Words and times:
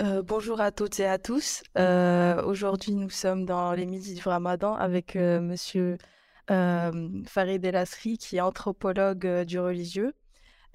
Euh, 0.00 0.22
bonjour 0.22 0.60
à 0.60 0.70
toutes 0.70 1.00
et 1.00 1.06
à 1.06 1.18
tous. 1.18 1.64
Euh, 1.76 2.40
aujourd'hui, 2.44 2.92
nous 2.94 3.10
sommes 3.10 3.44
dans 3.44 3.72
les 3.72 3.84
midis 3.84 4.14
du 4.14 4.22
Ramadan 4.22 4.74
avec 4.74 5.16
euh, 5.16 5.40
Monsieur 5.40 5.98
Farid 6.48 7.64
El 7.64 7.74
Asri, 7.74 8.16
qui 8.16 8.36
est 8.36 8.40
anthropologue 8.40 9.42
du 9.42 9.58
religieux. 9.58 10.14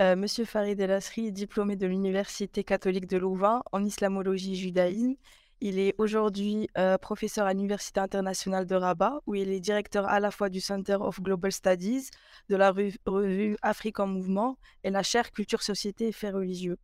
Monsieur 0.02 0.44
Farid 0.44 0.80
El 0.80 0.92
Asri 0.92 1.28
est 1.28 1.32
diplômé 1.32 1.76
de 1.78 1.88
l'Université 1.88 2.64
catholique 2.64 3.08
de 3.08 3.18
Louvain 3.18 3.64
en 3.72 3.84
islamologie 3.84 4.52
et 4.52 4.56
judaïsme. 4.56 5.16
Il 5.62 5.80
est 5.80 5.96
aujourd'hui 5.98 6.68
professeur 7.02 7.48
à 7.48 7.54
l'Université 7.54 8.02
internationale 8.02 8.68
de 8.68 8.76
Rabat, 8.76 9.22
où 9.26 9.34
il 9.34 9.50
est 9.50 9.62
directeur 9.62 10.06
à 10.08 10.20
la 10.20 10.30
fois 10.30 10.50
du 10.50 10.60
Center 10.60 10.98
of 11.00 11.22
Global 11.22 11.52
Studies, 11.52 12.10
de 12.50 12.56
la 12.56 12.72
revue 12.72 13.58
Afrique 13.62 14.00
en 14.00 14.08
mouvement 14.08 14.58
et 14.84 14.92
la 14.92 15.02
chaire 15.02 15.32
Culture, 15.32 15.64
Société 15.64 16.10
et 16.10 16.12
Faits 16.12 16.36
religieux. 16.36 16.78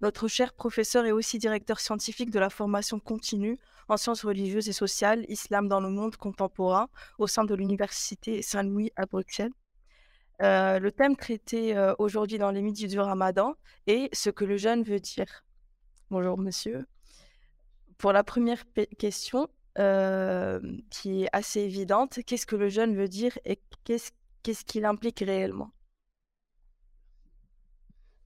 Notre 0.00 0.28
cher 0.28 0.52
professeur 0.52 1.06
est 1.06 1.12
aussi 1.12 1.38
directeur 1.38 1.80
scientifique 1.80 2.30
de 2.30 2.38
la 2.38 2.50
formation 2.50 3.00
continue 3.00 3.58
en 3.88 3.96
sciences 3.96 4.24
religieuses 4.24 4.68
et 4.68 4.72
sociales, 4.72 5.24
islam 5.28 5.66
dans 5.66 5.80
le 5.80 5.88
monde 5.88 6.16
contemporain, 6.16 6.88
au 7.18 7.26
sein 7.26 7.44
de 7.44 7.54
l'Université 7.54 8.42
Saint-Louis 8.42 8.92
à 8.96 9.06
Bruxelles. 9.06 9.52
Euh, 10.40 10.78
le 10.78 10.92
thème 10.92 11.16
traité 11.16 11.76
euh, 11.76 11.94
aujourd'hui 11.98 12.38
dans 12.38 12.52
les 12.52 12.62
midis 12.62 12.86
du 12.86 13.00
Ramadan 13.00 13.56
est 13.88 14.14
ce 14.14 14.30
que 14.30 14.44
le 14.44 14.56
jeûne 14.56 14.84
veut 14.84 15.00
dire. 15.00 15.44
Bonjour 16.10 16.38
monsieur. 16.38 16.86
Pour 17.96 18.12
la 18.12 18.22
première 18.22 18.62
question, 18.98 19.48
euh, 19.78 20.60
qui 20.90 21.24
est 21.24 21.28
assez 21.32 21.60
évidente, 21.60 22.20
qu'est-ce 22.24 22.46
que 22.46 22.54
le 22.54 22.68
jeûne 22.68 22.94
veut 22.94 23.08
dire 23.08 23.36
et 23.44 23.60
qu'est-ce 23.84 24.64
qu'il 24.64 24.84
implique 24.84 25.20
réellement? 25.20 25.72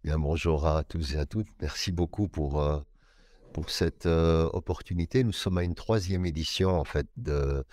Bien, 0.05 0.19
bonjour 0.19 0.67
à 0.67 0.83
tous 0.83 1.15
et 1.15 1.19
à 1.19 1.27
toutes. 1.27 1.47
Merci 1.61 1.93
beaucoup 1.93 2.27
pour, 2.27 2.61
euh, 2.61 2.81
pour 3.53 3.71
cette 3.71 4.07
euh, 4.07 4.51
opportunité. 4.53 5.23
Nous 5.23 5.31
sommes 5.33 5.59
à 5.59 5.63
une 5.63 5.77
troisième 5.77 6.27
édition 6.27 6.71
en 6.71 6.83
fait 6.83 7.07
de, 7.17 7.65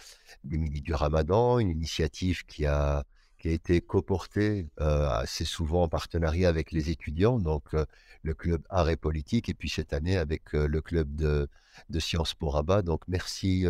du 0.43 0.59
Midi 0.59 0.81
du 0.81 0.93
Ramadan, 0.93 1.57
une 1.57 1.71
initiative 1.71 2.45
qui 2.45 2.67
a, 2.67 3.03
qui 3.39 3.47
a 3.47 3.51
été 3.51 3.81
coportée 3.81 4.67
euh, 4.79 5.09
assez 5.09 5.43
souvent 5.43 5.81
en 5.81 5.87
partenariat 5.87 6.49
avec 6.49 6.71
les 6.71 6.91
étudiants, 6.91 7.39
donc 7.39 7.75
le 8.21 8.33
club 8.35 8.61
Art 8.69 8.89
et 8.89 8.97
Politique, 8.97 9.49
et 9.49 9.55
puis 9.55 9.69
cette 9.69 9.91
année 9.91 10.15
avec 10.15 10.53
le 10.53 10.81
club 10.81 11.15
de, 11.15 11.49
de 11.89 11.99
Sciences 11.99 12.35
pour 12.35 12.53
Rabat. 12.53 12.83
Donc 12.83 13.01
merci 13.07 13.65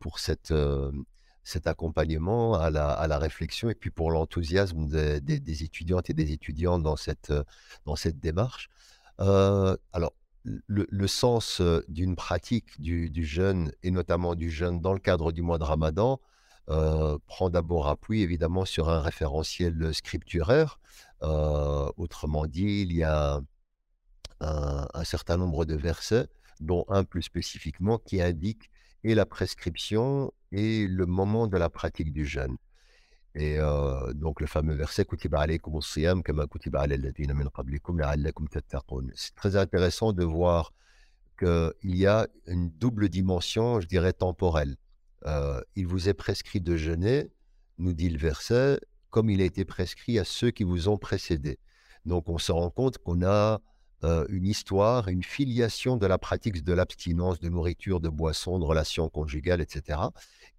pour 0.00 0.18
cette 0.18 0.52
cet 1.44 1.66
accompagnement 1.66 2.54
à 2.54 2.70
la, 2.70 2.90
à 2.90 3.06
la, 3.06 3.18
réflexion 3.18 3.70
et 3.70 3.74
puis 3.74 3.90
pour 3.90 4.10
l'enthousiasme 4.10 4.86
des, 4.88 5.20
des, 5.20 5.62
étudiantes 5.62 6.10
et 6.10 6.14
des 6.14 6.32
étudiants 6.32 6.78
dans 6.78 6.96
cette, 6.96 7.32
dans 7.84 7.96
cette 7.96 8.18
démarche. 8.18 8.70
Euh, 9.20 9.76
alors, 9.92 10.14
le, 10.44 10.86
le 10.90 11.06
sens 11.06 11.62
d'une 11.88 12.16
pratique 12.16 12.80
du, 12.80 13.10
du, 13.10 13.24
jeûne 13.24 13.72
et 13.82 13.90
notamment 13.90 14.34
du 14.34 14.50
jeûne 14.50 14.80
dans 14.80 14.92
le 14.92 14.98
cadre 14.98 15.32
du 15.32 15.42
mois 15.42 15.58
de 15.58 15.64
Ramadan 15.64 16.20
euh, 16.70 17.18
prend 17.26 17.50
d'abord 17.50 17.88
appui 17.88 18.22
évidemment 18.22 18.64
sur 18.64 18.88
un 18.88 19.00
référentiel 19.00 19.92
scripturaire. 19.94 20.80
Euh, 21.22 21.90
autrement 21.98 22.46
dit, 22.46 22.82
il 22.82 22.92
y 22.92 23.02
a 23.02 23.40
un, 24.40 25.04
certain 25.04 25.36
nombre 25.36 25.64
de 25.64 25.74
versets, 25.74 26.26
dont 26.60 26.84
un 26.88 27.04
plus 27.04 27.22
spécifiquement 27.22 27.98
qui 27.98 28.20
indique 28.20 28.70
et 29.04 29.14
la 29.14 29.26
prescription 29.26 30.32
et 30.50 30.86
le 30.88 31.06
moment 31.06 31.46
de 31.46 31.56
la 31.56 31.68
pratique 31.68 32.12
du 32.12 32.26
jeûne. 32.26 32.56
Et 33.36 33.58
donc 34.14 34.40
le 34.40 34.46
fameux 34.46 34.74
verset 34.74 35.04
C'est 39.14 39.34
très 39.34 39.56
intéressant 39.56 40.12
de 40.12 40.24
voir 40.24 40.72
qu'il 41.38 41.96
y 41.96 42.06
a 42.06 42.28
une 42.46 42.70
double 42.70 43.08
dimension, 43.08 43.80
je 43.80 43.88
dirais, 43.88 44.12
temporelle. 44.12 44.76
Il 45.74 45.86
vous 45.86 46.08
est 46.08 46.14
prescrit 46.14 46.60
de 46.60 46.76
jeûner, 46.76 47.30
nous 47.78 47.92
dit 47.92 48.08
le 48.08 48.18
verset, 48.18 48.78
comme 49.10 49.30
il 49.30 49.40
a 49.42 49.44
été 49.44 49.64
prescrit 49.64 50.18
à 50.18 50.24
ceux 50.24 50.50
qui 50.52 50.62
vous 50.62 50.88
ont 50.88 50.98
précédés. 50.98 51.58
Donc 52.04 52.28
on 52.28 52.38
se 52.38 52.52
rend 52.52 52.70
compte 52.70 52.98
qu'on 52.98 53.24
a 53.24 53.60
euh, 54.04 54.26
une 54.28 54.46
histoire, 54.46 55.08
une 55.08 55.22
filiation 55.22 55.96
de 55.96 56.06
la 56.06 56.18
pratique 56.18 56.62
de 56.62 56.72
l'abstinence 56.74 57.40
de 57.40 57.48
nourriture, 57.48 58.00
de 58.00 58.10
boisson, 58.10 58.58
de 58.58 58.64
relations 58.64 59.08
conjugales, 59.08 59.62
etc., 59.62 59.98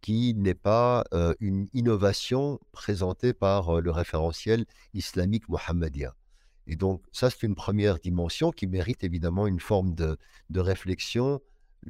qui 0.02 0.34
n'est 0.34 0.56
pas 0.56 1.04
euh, 1.14 1.36
une 1.40 1.68
innovation 1.74 2.60
présentée 2.72 3.34
par 3.34 3.70
euh, 3.70 3.82
le 3.82 3.92
référentiel 3.92 4.66
islamique 4.96 5.48
mohammédien. 5.48 6.12
Et 6.66 6.76
donc, 6.76 7.04
ça, 7.12 7.30
c'est 7.30 7.44
une 7.44 7.54
première 7.54 8.00
dimension 8.00 8.52
qui 8.52 8.66
mérite 8.66 9.04
évidemment 9.04 9.46
une 9.46 9.60
forme 9.60 9.94
de, 9.94 10.18
de 10.50 10.60
réflexion 10.60 11.40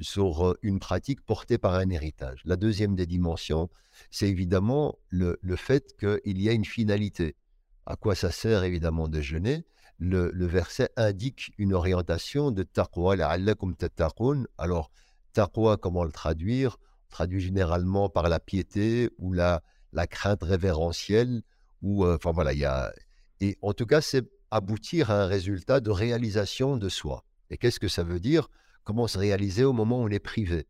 sur 0.01 0.57
une 0.61 0.79
pratique 0.79 1.21
portée 1.21 1.57
par 1.57 1.75
un 1.75 1.89
héritage. 1.89 2.41
La 2.43 2.57
deuxième 2.57 2.95
des 2.95 3.05
dimensions, 3.05 3.69
c'est 4.11 4.27
évidemment 4.27 4.99
le, 5.07 5.39
le 5.41 5.55
fait 5.55 5.95
qu'il 5.97 6.41
y 6.41 6.49
a 6.49 6.51
une 6.51 6.65
finalité. 6.65 7.37
À 7.85 7.95
quoi 7.95 8.13
ça 8.13 8.29
sert 8.29 8.65
évidemment 8.65 9.07
de 9.07 9.21
jeûner? 9.21 9.63
Le, 9.97 10.45
verset 10.45 10.89
indique 10.97 11.51
une 11.57 11.73
orientation 11.73 12.51
de 12.51 12.63
taqwa, 12.63 13.15
la'allakum 13.15 13.75
tattaqun. 13.75 14.45
Alors, 14.57 14.91
taqwa, 15.33 15.77
comment 15.77 16.03
le 16.03 16.11
traduire? 16.11 16.77
On 17.09 17.15
traduit 17.15 17.39
généralement 17.39 18.09
par 18.09 18.27
la 18.27 18.39
piété 18.39 19.09
ou 19.17 19.31
la, 19.31 19.61
la 19.93 20.07
crainte 20.07 20.43
révérentielle. 20.43 21.43
Ou, 21.81 22.05
euh, 22.05 22.15
enfin 22.15 22.31
voilà, 22.31 22.53
il 22.53 22.59
y 22.59 22.65
a. 22.65 22.91
Et 23.39 23.57
en 23.61 23.73
tout 23.73 23.85
cas, 23.85 24.01
c'est 24.01 24.25
aboutir 24.51 25.11
à 25.11 25.23
un 25.23 25.27
résultat 25.27 25.79
de 25.79 25.91
réalisation 25.91 26.77
de 26.77 26.89
soi. 26.89 27.23
Et 27.49 27.57
qu'est-ce 27.57 27.79
que 27.79 27.87
ça 27.87 28.03
veut 28.03 28.19
dire? 28.19 28.49
Comment 28.83 29.07
se 29.07 29.17
réaliser 29.17 29.63
au 29.63 29.73
moment 29.73 29.99
où 30.01 30.05
on 30.05 30.09
est 30.09 30.19
privé? 30.19 30.67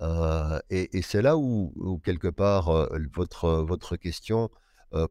Euh, 0.00 0.58
et, 0.70 1.02
c'est 1.02 1.22
là 1.22 1.36
où, 1.36 2.00
quelque 2.04 2.28
part, 2.28 2.68
euh, 2.70 2.98
votre, 3.14 3.62
votre 3.62 3.96
question 3.96 4.50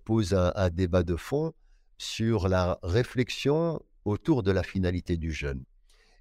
pose 0.06 0.36
un, 0.36 0.70
débat 0.70 1.02
de 1.02 1.16
fond 1.16 1.54
sur 2.02 2.50
la 2.50 2.80
réflexion 2.82 3.80
autour 4.06 4.42
de 4.42 4.52
la 4.52 4.64
finalité 4.64 5.18
du 5.18 5.32
jeûne. 5.32 5.64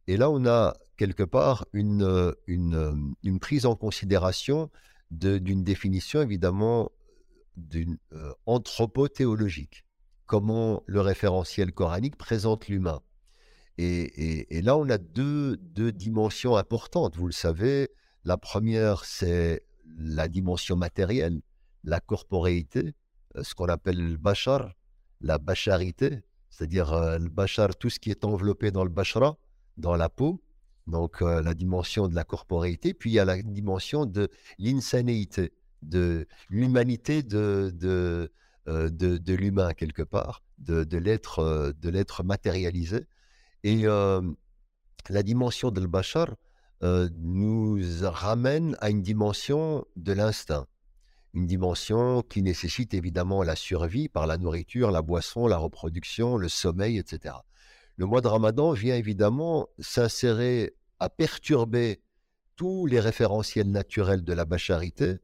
Et 0.06 0.18
là, 0.18 0.30
on 0.30 0.44
a 0.44 0.76
quelque 0.98 1.22
part 1.22 1.64
une, 1.72 2.34
une, 2.46 3.40
prise 3.40 3.64
en 3.64 3.76
considération 3.76 4.70
d'une 5.10 5.64
définition 5.64 6.20
évidemment 6.20 6.92
d'une 7.56 7.96
euh, 8.12 8.32
anthropothéologique, 8.44 9.84
comment 10.26 10.82
le 10.86 11.00
référentiel 11.00 11.72
coranique 11.72 12.16
présente 12.16 12.68
l'humain. 12.68 13.00
Et, 13.78 14.56
et, 14.56 14.60
là, 14.60 14.76
on 14.76 14.88
a 14.90 14.98
deux, 14.98 15.56
deux 15.56 15.92
dimensions 15.92 16.56
importantes, 16.56 17.16
vous 17.16 17.26
le 17.26 17.32
savez. 17.32 17.88
La 18.24 18.36
première, 18.36 19.06
c'est 19.06 19.64
la 19.96 20.28
dimension 20.28 20.76
matérielle, 20.76 21.40
la 21.84 22.00
corporéité, 22.00 22.94
euh, 23.36 23.42
ce 23.42 23.54
qu'on 23.54 23.66
appelle 23.68 23.96
le 23.96 24.18
bachar, 24.18 24.74
la 25.20 25.38
bacharité, 25.38 26.22
c'est-à-dire 26.50 26.92
euh, 26.92 27.18
le 27.18 27.28
bachar, 27.28 27.76
tout 27.76 27.90
ce 27.90 27.98
qui 27.98 28.10
est 28.10 28.24
enveloppé 28.24 28.70
dans 28.70 28.84
le 28.84 28.90
bachara, 28.90 29.36
dans 29.76 29.96
la 29.96 30.08
peau, 30.08 30.42
donc 30.86 31.22
euh, 31.22 31.42
la 31.42 31.54
dimension 31.54 32.08
de 32.08 32.14
la 32.14 32.24
corporéité, 32.24 32.94
puis 32.94 33.10
il 33.10 33.14
y 33.14 33.18
a 33.18 33.24
la 33.24 33.40
dimension 33.40 34.06
de 34.06 34.28
l'insanéité, 34.58 35.52
de 35.82 36.26
l'humanité 36.48 37.22
de, 37.22 37.72
de, 37.74 38.32
euh, 38.68 38.90
de, 38.90 39.34
l'humain 39.34 39.72
quelque 39.72 40.02
part, 40.02 40.42
de, 40.58 40.84
de 40.84 40.98
l'être 40.98 42.22
matérialisé. 42.24 43.06
Et 43.62 43.84
la 43.84 45.22
dimension 45.22 45.70
de 45.70 45.84
bachar 45.86 46.34
nous 46.82 47.78
ramène 48.02 48.74
à 48.80 48.88
une 48.88 49.02
dimension 49.02 49.84
de 49.96 50.12
l'instinct 50.12 50.66
une 51.34 51.46
dimension 51.46 52.22
qui 52.22 52.42
nécessite 52.42 52.94
évidemment 52.94 53.42
la 53.42 53.56
survie 53.56 54.08
par 54.08 54.26
la 54.26 54.36
nourriture, 54.36 54.90
la 54.90 55.02
boisson, 55.02 55.46
la 55.46 55.58
reproduction, 55.58 56.36
le 56.36 56.48
sommeil, 56.48 56.98
etc. 56.98 57.34
Le 57.96 58.06
mois 58.06 58.20
de 58.20 58.28
Ramadan 58.28 58.72
vient 58.72 58.96
évidemment 58.96 59.68
s'insérer 59.78 60.74
à 60.98 61.08
perturber 61.08 62.02
tous 62.56 62.86
les 62.86 63.00
référentiels 63.00 63.70
naturels 63.70 64.24
de 64.24 64.32
la 64.32 64.44
bacharité 64.44 65.18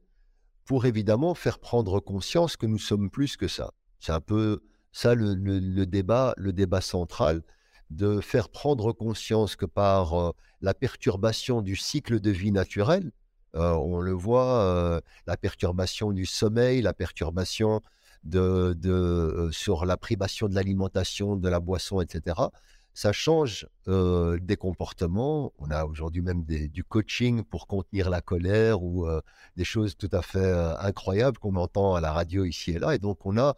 pour 0.65 0.85
évidemment 0.85 1.33
faire 1.33 1.59
prendre 1.59 1.99
conscience 1.99 2.57
que 2.57 2.65
nous 2.65 2.79
sommes 2.79 3.09
plus 3.09 3.37
que 3.37 3.47
ça. 3.47 3.73
C'est 3.99 4.11
un 4.11 4.21
peu 4.21 4.61
ça 4.91 5.13
le, 5.15 5.85
débat, 5.85 6.33
le 6.37 6.53
débat 6.53 6.81
central, 6.81 7.43
de 7.89 8.19
faire 8.19 8.49
prendre 8.49 8.91
conscience 8.91 9.55
que 9.55 9.65
par 9.65 10.13
euh, 10.13 10.31
la 10.61 10.73
perturbation 10.73 11.61
du 11.61 11.75
cycle 11.75 12.19
de 12.19 12.31
vie 12.31 12.51
naturel, 12.51 13.11
euh, 13.57 13.73
on 13.73 13.99
le 13.99 14.13
voit, 14.13 14.61
euh, 14.61 15.01
la 15.25 15.37
perturbation 15.37 16.11
du 16.11 16.25
sommeil, 16.25 16.81
la 16.81 16.93
perturbation 16.93 17.81
de, 18.23 18.77
euh, 18.85 19.51
sur 19.51 19.85
la 19.85 19.97
privation 19.97 20.47
de 20.47 20.55
l'alimentation, 20.55 21.35
de 21.35 21.49
la 21.49 21.59
boisson, 21.59 22.01
etc. 22.01 22.35
Ça 22.93 23.11
change 23.13 23.67
des 23.85 24.57
comportements. 24.57 25.53
On 25.59 25.69
a 25.69 25.85
aujourd'hui 25.85 26.23
même 26.23 26.43
du 26.43 26.83
coaching 26.83 27.43
pour 27.43 27.67
contenir 27.67 28.09
la 28.09 28.21
colère 28.21 28.81
ou 28.81 29.07
des 29.55 29.63
choses 29.63 29.95
tout 29.95 30.09
à 30.13 30.23
fait 30.23 30.51
incroyables 30.79 31.37
qu'on 31.37 31.57
entend 31.57 31.93
à 31.93 32.01
la 32.01 32.11
radio 32.11 32.43
ici 32.43 32.71
et 32.71 32.79
là. 32.79 32.95
Et 32.95 32.97
donc, 32.97 33.23
on 33.27 33.37
a 33.37 33.55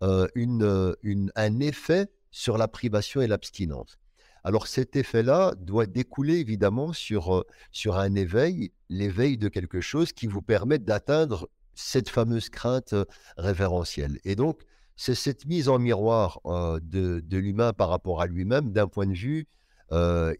un 0.00 1.60
effet 1.60 2.10
sur 2.32 2.58
la 2.58 2.66
privation 2.66 3.20
et 3.20 3.28
l'abstinence. 3.28 3.96
Alors 4.42 4.66
cet 4.66 4.96
effet-là 4.96 5.54
doit 5.58 5.86
découler 5.86 6.36
évidemment 6.36 6.92
sur, 6.92 7.44
un 7.86 8.14
éveil, 8.14 8.72
l'éveil 8.88 9.36
de 9.36 9.48
quelque 9.48 9.80
chose 9.80 10.12
qui 10.12 10.26
vous 10.26 10.42
permet 10.42 10.78
d'atteindre 10.78 11.48
cette 11.74 12.08
fameuse 12.08 12.48
crainte 12.48 12.94
révérentielle. 13.36 14.18
Et 14.24 14.36
donc, 14.36 14.62
c'est 14.96 15.14
cette 15.14 15.46
mise 15.46 15.68
en 15.68 15.78
miroir 15.78 16.40
de 16.44 17.36
l'humain 17.36 17.72
par 17.72 17.88
rapport 17.88 18.20
à 18.20 18.26
lui-même 18.26 18.72
d'un 18.72 18.88
point 18.88 19.06
de 19.06 19.14
vue, 19.14 19.46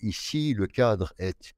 ici, 0.02 0.54
le 0.54 0.66
cadre 0.66 1.12
est 1.18 1.54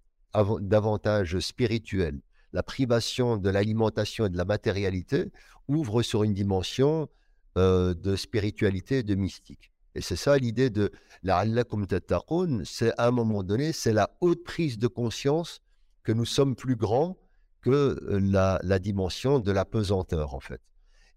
davantage 0.61 1.39
spirituel. 1.41 2.21
La 2.53 2.63
privation 2.63 3.39
de 3.39 3.51
l'alimentation 3.51 4.27
et 4.27 4.31
de 4.31 4.37
la 4.37 4.45
matérialité 4.45 5.33
ouvre 5.69 6.03
sur 6.03 6.23
une 6.23 6.35
dimension 6.35 7.09
de 7.57 8.17
spiritualité 8.17 8.99
et 8.99 9.03
de 9.03 9.15
mystique. 9.15 9.72
Et 9.95 10.01
c'est 10.01 10.17
ça 10.17 10.39
l'idée 10.39 10.71
de 10.71 10.91
la 11.23 11.45
c'est 12.65 12.93
à 12.99 13.07
un 13.07 13.11
moment 13.11 13.43
donné, 13.43 13.73
c'est 13.73 13.93
la 13.93 14.11
haute 14.21 14.43
prise 14.43 14.79
de 14.79 14.87
conscience 14.87 15.61
que 16.03 16.13
nous 16.13 16.25
sommes 16.25 16.57
plus 16.57 16.77
grands 16.77 17.19
que 17.61 17.99
la, 18.11 18.59
la 18.63 18.79
dimension 18.79 19.39
de 19.39 19.53
la 19.53 19.65
pesanteur, 19.65 20.35
en 20.35 20.41
fait. 20.41 20.61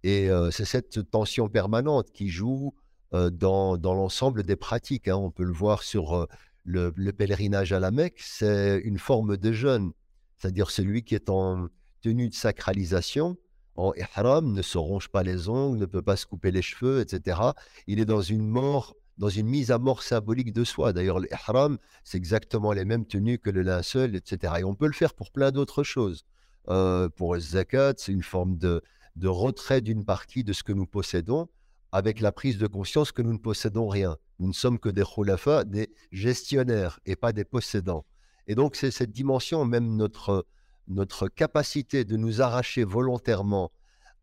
Et 0.04 0.30
c'est 0.52 0.66
cette 0.66 1.10
tension 1.10 1.50
permanente 1.50 2.12
qui 2.12 2.30
joue 2.30 2.76
dans, 3.12 3.78
dans 3.78 3.94
l'ensemble 3.96 4.44
des 4.44 4.56
pratiques. 4.56 5.08
Hein. 5.08 5.16
On 5.16 5.32
peut 5.32 5.46
le 5.46 5.54
voir 5.54 5.82
sur 5.82 6.28
le, 6.66 7.12
pèlerinage 7.12 7.72
à 7.72 7.80
la 7.80 7.92
Mecque, 7.92 8.20
c'est 8.20 8.80
une 8.84 8.98
forme 8.98 9.38
de 9.38 9.52
jeûne, 9.52 9.92
c'est-à-dire 10.38 10.72
celui 10.72 11.04
qui 11.04 11.16
est 11.16 11.30
en 11.30 11.68
tenue 12.02 12.30
de 12.30 12.34
sacralisation 12.34 13.38
en 13.76 13.94
ihram, 13.94 14.54
ne 14.54 14.62
se 14.62 14.78
ronge 14.78 15.10
pas 15.10 15.24
les 15.24 15.50
ongles, 15.50 15.80
ne 15.80 15.86
peut 15.86 16.02
pas 16.02 16.16
se 16.16 16.26
couper 16.26 16.52
les 16.52 16.62
cheveux, 16.62 17.02
etc. 17.02 17.40
Il 17.88 18.00
est 18.00 18.06
dans 18.06 18.22
une 18.22 18.48
mort, 18.48 18.96
dans 19.18 19.30
une 19.30 19.48
mise 19.48 19.72
à 19.72 19.78
mort 19.78 20.04
symbolique 20.04 20.54
de 20.54 20.64
soi. 20.64 20.94
D'ailleurs, 20.94 21.20
l'ihram, 21.20 21.78
c'est 22.04 22.18
exactement 22.18 22.72
les 22.72 22.86
mêmes 22.86 23.06
tenues 23.06 23.40
que 23.40 23.50
le 23.50 23.62
linceul, 23.62 24.16
etc. 24.16 24.54
Et 24.60 24.64
on 24.64 24.76
peut 24.76 24.88
le 24.88 24.94
faire 24.94 25.14
pour 25.14 25.32
plein 25.32 25.52
d'autres 25.52 25.84
choses. 25.84 26.26
Euh, 26.70 27.10
pour 27.10 27.36
le 27.36 27.40
zakat, 27.42 27.94
c'est 27.98 28.12
une 28.12 28.24
forme 28.24 28.58
de, 28.58 28.82
de 29.16 29.28
retrait 29.28 29.82
d'une 29.82 30.06
partie 30.06 30.44
de 30.44 30.54
ce 30.54 30.64
que 30.64 30.74
nous 30.74 30.88
possédons, 30.88 31.48
avec 31.92 32.20
la 32.20 32.32
prise 32.32 32.58
de 32.58 32.68
conscience 32.68 33.12
que 33.12 33.22
nous 33.22 33.34
ne 33.34 33.38
possédons 33.38 33.88
rien. 33.88 34.18
Nous 34.40 34.48
ne 34.48 34.54
sommes 34.54 34.80
que 34.80 34.90
des 34.90 35.04
khulafa, 35.04 35.64
des 35.64 35.94
gestionnaires 36.12 37.00
et 37.06 37.16
pas 37.16 37.32
des 37.32 37.46
possédants. 37.46 38.06
Et 38.48 38.56
donc, 38.56 38.76
c'est 38.76 38.92
cette 38.92 39.12
dimension, 39.12 39.66
même 39.66 39.96
notre 39.96 40.46
notre 40.88 41.28
capacité 41.28 42.06
de 42.06 42.18
nous 42.18 42.42
arracher 42.42 42.84
volontairement 42.84 43.72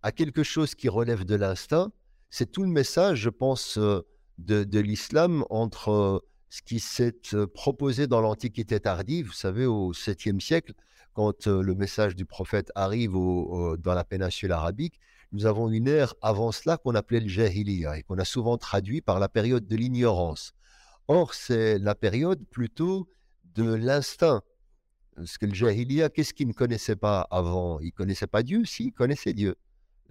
à 0.02 0.12
quelque 0.12 0.42
chose 0.42 0.74
qui 0.74 0.88
relève 0.88 1.24
de 1.24 1.34
l'instinct, 1.34 1.92
c'est 2.30 2.50
tout 2.50 2.62
le 2.62 2.68
message, 2.68 3.18
je 3.20 3.30
pense, 3.30 3.78
euh, 3.78 4.06
de, 4.38 4.80
l'islam 4.80 5.44
entre 5.50 5.90
euh, 5.90 6.18
ce 6.48 6.62
qui 6.62 6.80
s'est 6.80 7.34
euh, 7.34 7.46
proposé 7.46 8.06
dans 8.06 8.20
l'Antiquité 8.20 8.80
tardive, 8.80 9.26
vous 9.26 9.32
savez, 9.32 9.66
au 9.66 9.92
7e 9.92 10.40
siècle, 10.40 10.72
quand 11.14 11.46
le 11.46 11.74
message 11.74 12.16
du 12.16 12.24
prophète 12.24 12.72
arrive 12.74 13.12
dans 13.12 13.92
la 13.92 14.02
péninsule 14.02 14.50
arabique, 14.50 14.98
nous 15.32 15.44
avons 15.44 15.68
une 15.68 15.86
ère 15.86 16.14
avant 16.22 16.52
cela 16.52 16.78
qu'on 16.78 16.94
appelait 16.94 17.20
le 17.20 17.28
Jahiliya 17.28 17.98
et 17.98 18.02
qu'on 18.02 18.16
a 18.16 18.24
souvent 18.24 18.56
traduit 18.56 19.02
par 19.02 19.20
la 19.20 19.28
période 19.28 19.66
de 19.66 19.76
l'ignorance. 19.76 20.54
Or, 21.08 21.34
c'est 21.34 21.78
la 21.78 21.94
période 21.94 22.42
plutôt 22.50 23.10
de 23.54 23.74
l'instinct, 23.74 24.40
parce 25.16 25.38
que 25.38 25.46
le 25.46 25.54
Jahiliya, 25.54 26.08
qu'est-ce 26.08 26.32
qu'il 26.32 26.48
ne 26.48 26.52
connaissait 26.52 26.96
pas 26.96 27.26
avant? 27.30 27.80
Il 27.80 27.86
ne 27.86 27.90
connaissait 27.90 28.26
pas 28.26 28.42
Dieu, 28.42 28.64
si, 28.64 28.86
il 28.86 28.92
connaissait 28.92 29.34
Dieu. 29.34 29.56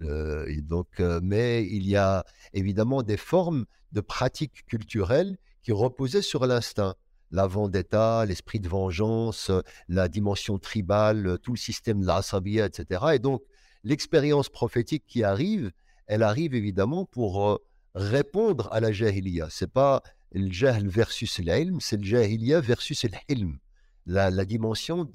Euh, 0.02 0.46
donc, 0.62 0.88
euh, 1.00 1.20
mais 1.22 1.66
il 1.66 1.86
y 1.86 1.96
a 1.96 2.24
évidemment 2.52 3.02
des 3.02 3.16
formes 3.16 3.66
de 3.92 4.00
pratiques 4.00 4.64
culturelles 4.66 5.36
qui 5.62 5.72
reposaient 5.72 6.22
sur 6.22 6.46
l'instinct. 6.46 6.94
La 7.30 7.46
vendetta, 7.46 8.24
l'esprit 8.26 8.60
de 8.60 8.68
vengeance, 8.68 9.50
la 9.88 10.08
dimension 10.08 10.58
tribale, 10.58 11.38
tout 11.42 11.52
le 11.52 11.58
système 11.58 12.00
de 12.00 12.06
l'asabia, 12.06 12.66
etc. 12.66 13.00
Et 13.14 13.18
donc, 13.18 13.42
l'expérience 13.84 14.48
prophétique 14.48 15.04
qui 15.06 15.24
arrive, 15.24 15.72
elle 16.06 16.22
arrive 16.22 16.54
évidemment 16.54 17.06
pour 17.06 17.48
euh, 17.48 17.56
répondre 17.94 18.68
à 18.72 18.80
la 18.80 18.92
jahiliya. 18.92 19.48
C'est 19.50 19.72
pas 19.72 20.02
le 20.32 20.50
jahl 20.50 20.86
versus 20.88 21.38
l'ilm, 21.38 21.80
c'est 21.80 21.96
le 21.96 22.04
jahiliya 22.04 22.60
versus 22.60 23.04
l'ilm 23.28 23.58
la, 24.06 24.44
dimension 24.44 25.08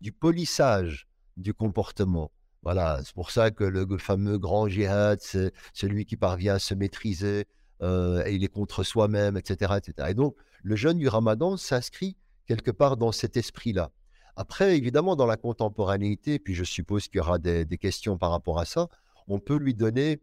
du 0.00 0.12
polissage 0.12 1.08
du 1.36 1.54
comportement. 1.54 2.30
Voilà, 2.62 3.00
c'est 3.04 3.14
pour 3.14 3.30
ça 3.30 3.50
que 3.50 3.64
le, 3.64 3.86
fameux 3.98 4.38
grand 4.38 4.68
jihad, 4.68 5.18
c'est 5.20 5.52
celui 5.72 6.06
qui 6.06 6.16
parvient 6.16 6.54
à 6.54 6.58
se 6.58 6.74
maîtriser, 6.74 7.46
euh, 7.82 8.24
et 8.24 8.34
il 8.34 8.44
est 8.44 8.48
contre 8.48 8.82
soi-même, 8.84 9.36
etc., 9.36 9.74
etc. 9.76 10.08
Et 10.10 10.14
donc, 10.14 10.36
le 10.62 10.76
jeûne 10.76 10.98
du 10.98 11.08
ramadan 11.08 11.56
s'inscrit 11.56 12.16
quelque 12.46 12.70
part 12.70 12.96
dans 12.96 13.12
cet 13.12 13.36
esprit-là. 13.36 13.90
Après, 14.36 14.76
évidemment, 14.76 15.14
dans 15.14 15.26
la 15.26 15.36
contemporanéité, 15.36 16.38
puis 16.38 16.54
je 16.54 16.64
suppose 16.64 17.08
qu'il 17.08 17.18
y 17.18 17.20
aura 17.20 17.38
des, 17.38 17.64
des, 17.64 17.78
questions 17.78 18.16
par 18.16 18.30
rapport 18.30 18.58
à 18.58 18.64
ça, 18.64 18.88
on 19.28 19.38
peut 19.38 19.56
lui 19.56 19.74
donner 19.74 20.20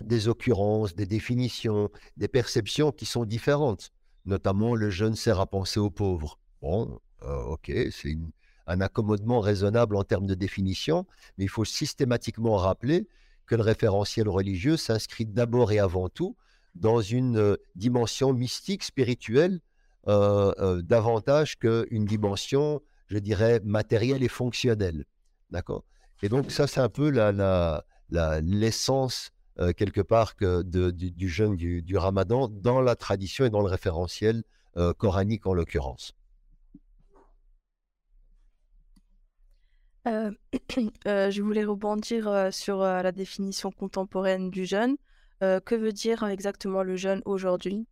des 0.00 0.28
occurrences, 0.28 0.94
des 0.94 1.06
définitions, 1.06 1.90
des 2.16 2.28
perceptions 2.28 2.92
qui 2.92 3.06
sont 3.06 3.24
différentes. 3.24 3.90
Notamment, 4.24 4.74
le 4.74 4.90
jeûne 4.90 5.16
sert 5.16 5.40
à 5.40 5.46
penser 5.46 5.80
aux 5.80 5.90
pauvres. 5.90 6.38
Bon, 6.60 7.00
ok, 7.24 7.72
c'est 7.90 8.16
un 8.66 8.80
accommodement 8.80 9.40
raisonnable 9.40 9.96
en 9.96 10.04
termes 10.04 10.26
de 10.26 10.34
définition, 10.34 11.06
mais 11.36 11.44
il 11.44 11.48
faut 11.48 11.64
systématiquement 11.64 12.56
rappeler 12.56 13.06
que 13.46 13.54
le 13.54 13.62
référentiel 13.62 14.28
religieux 14.28 14.76
s'inscrit 14.76 15.26
d'abord 15.26 15.72
et 15.72 15.78
avant 15.78 16.08
tout 16.08 16.36
dans 16.74 17.00
une 17.00 17.36
euh, 17.36 17.56
dimension 17.74 18.32
mystique, 18.32 18.82
spirituelle, 18.82 19.60
euh, 20.08 20.82
davantage 20.82 21.58
qu'une 21.58 22.04
dimension, 22.06 22.80
je 23.08 23.18
dirais, 23.18 23.60
matérielle 23.64 24.22
et 24.22 24.28
fonctionnelle. 24.28 25.04
D'accord? 25.50 25.84
Et 26.22 26.28
donc, 26.28 26.50
ça, 26.50 26.66
c'est 26.66 26.80
un 26.80 26.88
peu 26.88 27.10
l'essence, 28.40 29.30
quelque 29.76 30.00
part, 30.00 30.34
que 30.34 30.62
du, 30.62 31.28
jeûne 31.28 31.56
du, 31.56 31.96
ramadan 31.96 32.48
dans 32.48 32.80
la 32.80 32.96
tradition 32.96 33.44
et 33.44 33.50
dans 33.50 33.60
le 33.60 33.68
référentiel 33.68 34.42
coranique 34.98 35.46
en 35.46 35.52
l'occurrence. 35.52 36.14
Je 40.06 41.42
voulais 41.42 41.64
rebondir 41.64 42.48
sur 42.52 42.78
la 42.78 43.12
définition 43.12 43.70
contemporaine 43.70 44.50
du 44.50 44.64
jeûne. 44.64 44.96
que 45.40 45.74
veut 45.74 45.92
dire 45.92 46.24
exactement 46.24 46.82
le 46.82 46.96
jeûne 46.96 47.22
aujourd'hui? 47.24 47.86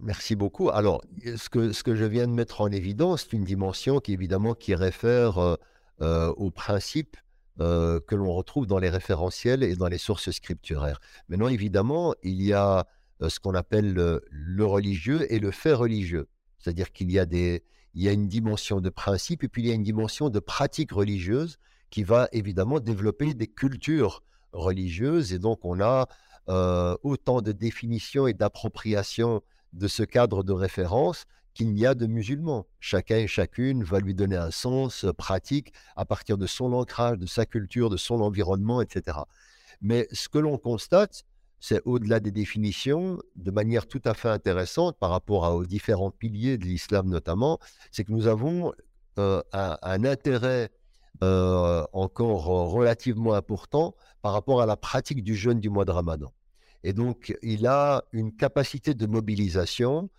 Merci 0.00 0.34
beaucoup. 0.34 0.70
Alors, 0.70 1.02
ce 1.36 1.48
que, 1.48 1.72
ce 1.72 1.82
que 1.82 1.94
je 1.94 2.04
viens 2.04 2.26
de 2.26 2.32
mettre 2.32 2.60
en 2.60 2.70
évidence, 2.70 3.22
c'est 3.22 3.32
une 3.32 3.44
dimension 3.44 4.00
qui 4.00 4.12
évidemment 4.12 4.54
qui 4.54 4.74
réfère 4.74 5.56
aux 6.00 6.50
principes 6.50 7.16
que 7.58 8.14
l'on 8.14 8.32
retrouve 8.32 8.66
dans 8.66 8.80
les 8.80 8.90
référentiels 8.90 9.62
et 9.62 9.76
dans 9.76 9.88
les 9.88 9.98
sources 9.98 10.32
scripturaires. 10.32 11.00
Maintenant, 11.28 11.48
évidemment, 11.48 12.14
il 12.24 12.42
y 12.42 12.52
a 12.52 12.86
ce 13.20 13.38
qu'on 13.38 13.54
appelle 13.54 13.94
le 13.94 14.64
religieux 14.64 15.32
et 15.32 15.38
le 15.38 15.52
fait 15.52 15.72
religieux. 15.72 16.26
C'est-à-dire 16.58 16.92
qu'il 16.92 17.12
y 17.12 17.18
a 17.18 17.26
des, 17.26 17.62
il 17.94 18.02
y 18.02 18.08
a 18.08 18.12
une 18.12 18.28
dimension 18.28 18.80
de 18.80 18.90
principe 18.90 19.44
et 19.44 19.48
puis 19.48 19.62
il 19.62 19.68
y 19.68 19.70
a 19.70 19.74
une 19.74 19.82
dimension 19.82 20.30
de 20.30 20.40
pratique 20.40 20.92
religieuse 20.92 21.58
qui 21.90 22.02
va 22.02 22.28
évidemment 22.32 22.80
développer 22.80 23.34
des 23.34 23.46
cultures 23.46 24.22
religieuses. 24.52 25.32
Et 25.32 25.38
donc, 25.38 25.64
on 25.64 25.80
a 25.80 26.08
euh, 26.48 26.96
autant 27.02 27.40
de 27.40 27.52
définitions 27.52 28.26
et 28.26 28.34
d'appropriation 28.34 29.42
de 29.72 29.88
ce 29.88 30.02
cadre 30.02 30.42
de 30.42 30.52
référence 30.52 31.24
qu'il 31.54 31.72
n'y 31.72 31.86
a 31.86 31.94
de 31.94 32.06
musulmans. 32.06 32.66
Chacun 32.80 33.18
et 33.18 33.28
chacune 33.28 33.84
va 33.84 34.00
lui 34.00 34.14
donner 34.14 34.36
un 34.36 34.50
sens 34.50 35.06
pratique 35.16 35.72
à 35.94 36.04
partir 36.04 36.36
de 36.36 36.46
son 36.46 36.72
ancrage, 36.72 37.18
de 37.18 37.26
sa 37.26 37.46
culture, 37.46 37.90
de 37.90 37.96
son 37.96 38.20
environnement, 38.20 38.82
etc. 38.82 39.18
Mais 39.80 40.08
ce 40.12 40.28
que 40.28 40.38
l'on 40.38 40.58
constate, 40.58 41.24
c'est 41.66 41.80
au-delà 41.86 42.20
des 42.20 42.30
définitions, 42.30 43.18
de 43.36 43.50
manière 43.50 43.86
tout 43.86 44.02
à 44.04 44.12
fait 44.12 44.28
intéressante 44.28 44.98
par 44.98 45.08
rapport 45.08 45.44
aux 45.54 45.64
différents 45.64 46.10
piliers 46.10 46.58
de 46.58 46.66
l'islam 46.66 47.08
notamment, 47.08 47.58
c'est 47.90 48.04
que 48.04 48.12
nous 48.12 48.26
avons 48.26 48.74
euh, 49.18 49.42
un, 49.54 50.04
intérêt 50.04 50.68
euh, 51.22 51.82
encore 51.94 52.44
relativement 52.44 53.32
important 53.32 53.94
par 54.20 54.34
rapport 54.34 54.60
à 54.60 54.66
la 54.66 54.76
pratique 54.76 55.24
du 55.24 55.34
jeûne 55.34 55.58
du 55.58 55.70
mois 55.70 55.86
de 55.86 55.90
Ramadan. 55.90 56.34
Et 56.82 56.92
donc, 56.92 57.34
il 57.40 57.66
a 57.66 58.04
une 58.12 58.36
capacité 58.36 58.92
de 58.92 59.06
mobilisation, 59.06 60.10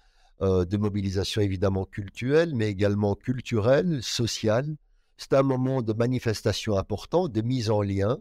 euh, 0.41 0.65
de 0.65 0.77
mobilisation 0.77 1.41
évidemment 1.41 1.85
culturelle, 1.85 2.55
mais 2.55 2.69
également 2.71 3.13
culturelle, 3.13 4.01
sociale. 4.01 4.77
C'est 5.17 5.33
un 5.33 5.43
moment 5.43 5.83
de 5.83 5.93
manifestation 5.93 6.75
important, 6.75 7.27
de 7.27 7.41
mise 7.41 7.69
en 7.69 7.83
lien, 7.83 8.17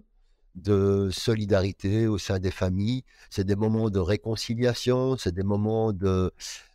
de 0.54 1.08
solidarité 1.11 2.06
au 2.06 2.18
sein 2.18 2.38
des 2.38 2.50
familles. 2.50 3.04
C'est 3.30 3.44
des 3.44 3.56
moments 3.56 3.90
de 3.90 3.99
réconciliation, 3.99 5.16
c'est 5.16 5.34
des 5.34 5.42
moments 5.42 5.92
de, 5.92 6.32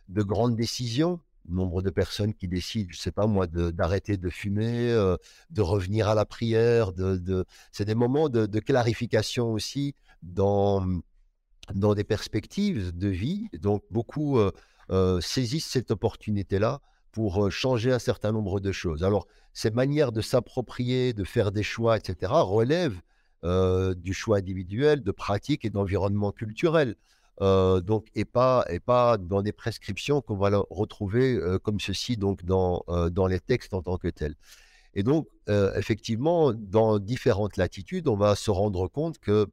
de 0.08 0.22
grandes 0.22 0.56
décisions. 0.56 1.20
Nombre 1.48 1.82
de 1.82 1.90
personnes 1.90 2.34
qui 2.34 2.46
décident, 2.46 2.90
je 2.92 2.98
ne 2.98 3.00
sais 3.00 3.12
pas 3.12 3.26
moi, 3.26 3.46
d'arrêter 3.46 4.16
de, 4.16 4.28
fumer, 4.28 4.90
euh, 4.90 5.16
de 5.50 5.62
revenir 5.62 6.08
à 6.08 6.14
la 6.14 6.24
prière. 6.24 6.92
De, 6.92 7.44
c'est 7.72 7.86
des 7.86 7.94
moments 7.94 8.28
de, 8.28 8.60
clarification 8.60 9.52
aussi 9.52 9.94
dans, 10.22 10.86
dans 11.74 11.94
des 11.94 12.04
perspectives 12.04 12.96
de 12.96 13.08
vie. 13.08 13.48
Donc 13.58 13.82
beaucoup 13.90 14.38
euh, 14.38 15.20
saisissent 15.20 15.66
cette 15.66 15.90
opportunité-là 15.90 16.80
pour 17.10 17.50
changer 17.50 17.90
un 17.90 17.98
certain 17.98 18.30
nombre 18.30 18.60
de 18.60 18.70
choses. 18.70 19.02
Alors, 19.02 19.26
ces 19.52 19.70
manières 19.70 20.12
de 20.12 20.20
s'approprier, 20.20 21.12
de 21.12 21.24
faire 21.24 21.50
des 21.50 21.64
choix, 21.64 21.96
etc., 21.96 22.32
relèvent 22.32 23.00
du 23.42 24.14
choix 24.14 24.38
individuel, 24.38 25.02
de 25.02 25.12
pratique 25.12 25.64
et 25.64 25.70
d'environnement 25.70 26.32
culturel. 26.32 26.96
donc, 27.40 28.08
et 28.14 28.24
pas, 28.24 28.64
et 28.68 28.80
pas 28.80 29.16
dans 29.16 29.42
des 29.42 29.52
prescriptions 29.52 30.20
qu'on 30.20 30.36
va 30.36 30.62
retrouver 30.70 31.38
comme 31.62 31.80
ceci 31.80 32.16
donc 32.16 32.44
dans, 32.44 32.84
dans 33.10 33.26
les 33.26 33.40
textes 33.40 33.72
en 33.74 33.82
tant 33.82 33.96
que 33.96 34.08
tels. 34.08 34.36
Et 34.94 35.02
donc, 35.02 35.26
effectivement, 35.48 36.52
dans 36.52 36.98
différentes 36.98 37.56
latitudes, 37.56 38.08
on 38.08 38.16
va 38.16 38.34
se 38.34 38.50
rendre 38.50 38.88
compte 38.88 39.18
que 39.18 39.46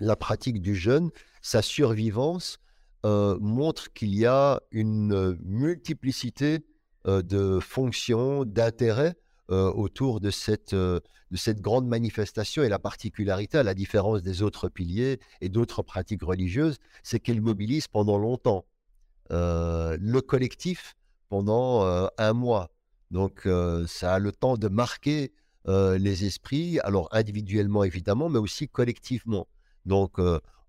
la 0.00 0.16
pratique 0.16 0.60
du 0.60 0.74
jeûne, 0.74 1.10
sa 1.40 1.62
survivance, 1.62 2.58
montre 3.04 3.92
qu'il 3.92 4.14
y 4.14 4.26
a 4.26 4.60
une 4.70 5.38
multiplicité 5.44 6.66
de 7.06 7.58
fonctions, 7.60 8.44
d'intérêts 8.44 9.16
autour 9.48 10.20
de 10.20 10.30
cette, 10.30 10.74
de 10.74 11.02
cette 11.34 11.60
grande 11.60 11.86
manifestation. 11.86 12.62
Et 12.62 12.68
la 12.68 12.78
particularité, 12.78 13.58
à 13.58 13.62
la 13.62 13.74
différence 13.74 14.22
des 14.22 14.42
autres 14.42 14.68
piliers 14.68 15.20
et 15.40 15.48
d'autres 15.48 15.82
pratiques 15.82 16.22
religieuses, 16.22 16.76
c'est 17.02 17.20
qu'elle 17.20 17.40
mobilise 17.40 17.88
pendant 17.88 18.18
longtemps. 18.18 18.64
le 19.30 20.20
collectif 20.20 20.96
pendant 21.28 22.08
un 22.18 22.32
mois, 22.32 22.70
donc, 23.10 23.48
ça 23.86 24.14
a 24.14 24.18
le 24.18 24.32
temps 24.32 24.56
de 24.56 24.68
marquer 24.68 25.32
les 25.66 26.24
esprits, 26.24 26.78
alors 26.80 27.08
individuellement 27.12 27.84
évidemment, 27.84 28.28
mais 28.28 28.38
aussi 28.38 28.68
collectivement. 28.68 29.46
Donc, 29.86 30.18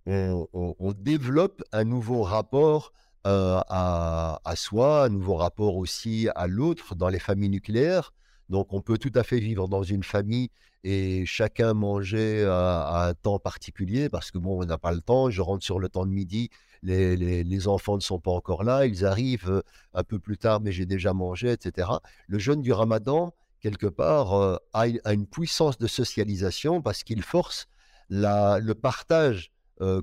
on, 0.05 0.93
développe 0.98 1.63
un 1.71 1.83
nouveau 1.83 2.24
rapport 2.24 2.93
à, 3.24 4.53
soi, 4.55 5.05
un 5.05 5.09
nouveau 5.09 5.36
rapport 5.36 5.75
aussi 5.75 6.29
à 6.36 6.48
l'autre 6.48 6.95
dans 6.95 7.09
les 7.09 7.19
familles 7.19 7.50
nucléaires. 7.50 8.13
Donc, 8.50 8.74
on 8.74 8.82
peut 8.82 8.98
tout 8.98 9.12
à 9.15 9.24
fait 9.24 9.39
vivre 9.39 9.68
dans 9.68 9.84
une 9.84 10.03
famille 10.03 10.50
et 10.84 11.25
chacun 11.25 11.74
manger 11.74 12.46
à, 12.46 13.08
un 13.10 13.13
temps 13.13 13.39
particulier 13.39 14.10
parce 14.10 14.32
que 14.32 14.38
bon, 14.38 14.62
on 14.62 14.65
n'a 14.65 14.77
pas 14.77 14.91
le 14.91 15.01
temps. 15.01 15.29
Je 15.29 15.41
rentre 15.41 15.63
sur 15.63 15.79
le 15.79 15.89
temps 15.89 16.06
de 16.06 16.12
midi, 16.12 16.50
les, 16.82 17.68
enfants 17.68 17.96
ne 17.96 18.01
sont 18.01 18.20
pas 18.20 18.32
encore 18.32 18.63
là, 18.63 18.86
ils 18.86 19.06
arrivent 19.06 19.62
un 19.94 20.03
peu 20.03 20.20
plus 20.20 20.38
tard, 20.38 20.62
mais 20.62 20.72
j'ai 20.72 20.86
déjà 20.86 21.13
mangé, 21.13 21.51
etc. 21.51 21.89
Le 22.27 22.39
jeûne 22.39 22.62
du 22.62 22.72
ramadan, 22.72 23.34
quelque 23.62 23.88
part, 23.88 24.60
a, 24.74 24.88
une 25.13 25.27
puissance 25.27 25.77
de 25.77 25.88
socialisation 25.88 26.82
parce 26.82 27.03
qu'il 27.03 27.22
force 27.22 27.68
le 28.10 28.74
partage 28.74 29.51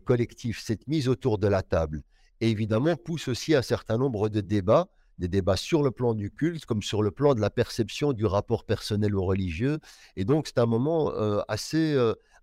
collectif, 0.05 0.63
cette 0.63 0.87
mise 0.87 1.09
autour 1.09 1.39
de 1.39 1.49
la 1.49 1.63
table. 1.63 2.03
Et 2.41 2.51
évidemment, 2.51 2.97
pousse 2.97 3.29
aussi 3.29 3.55
un 3.55 3.63
certain 3.63 3.97
nombre 3.97 4.29
de 4.29 4.41
débats, 4.41 4.89
des 5.19 5.29
débats 5.29 5.57
sur 5.57 5.83
le 5.83 5.91
plan 5.91 6.15
du 6.15 6.31
culte 6.31 6.67
comme 6.67 6.83
sur 6.83 7.03
le 7.03 7.11
plan 7.11 7.35
de 7.35 7.41
la 7.41 7.51
perception 7.51 8.13
du 8.13 8.27
rapport 8.27 8.65
personnel 8.65 9.15
au 9.17 9.25
religieux. 9.25 9.79
Et 10.17 10.25
donc, 10.25 10.47
c'est 10.47 10.59
un 10.59 10.67
moment 10.67 11.11
assez, 11.49 11.97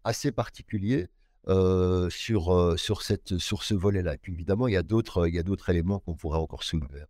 assez 0.04 0.32
particulier 0.32 1.08
sur, 1.48 2.74
sur, 2.80 3.02
cette, 3.02 3.38
sur 3.38 3.64
ce 3.64 3.74
volet-là. 3.74 4.16
Et 4.16 4.18
puis 4.18 4.34
évidemment, 4.34 4.68
il 4.68 4.74
y 4.74 4.78
a 4.78 4.84
d'autres 4.84 5.30
éléments 5.70 6.00
qu'on 6.00 6.16
pourrait 6.16 6.40
encore 6.40 6.64
soulever. 6.64 7.04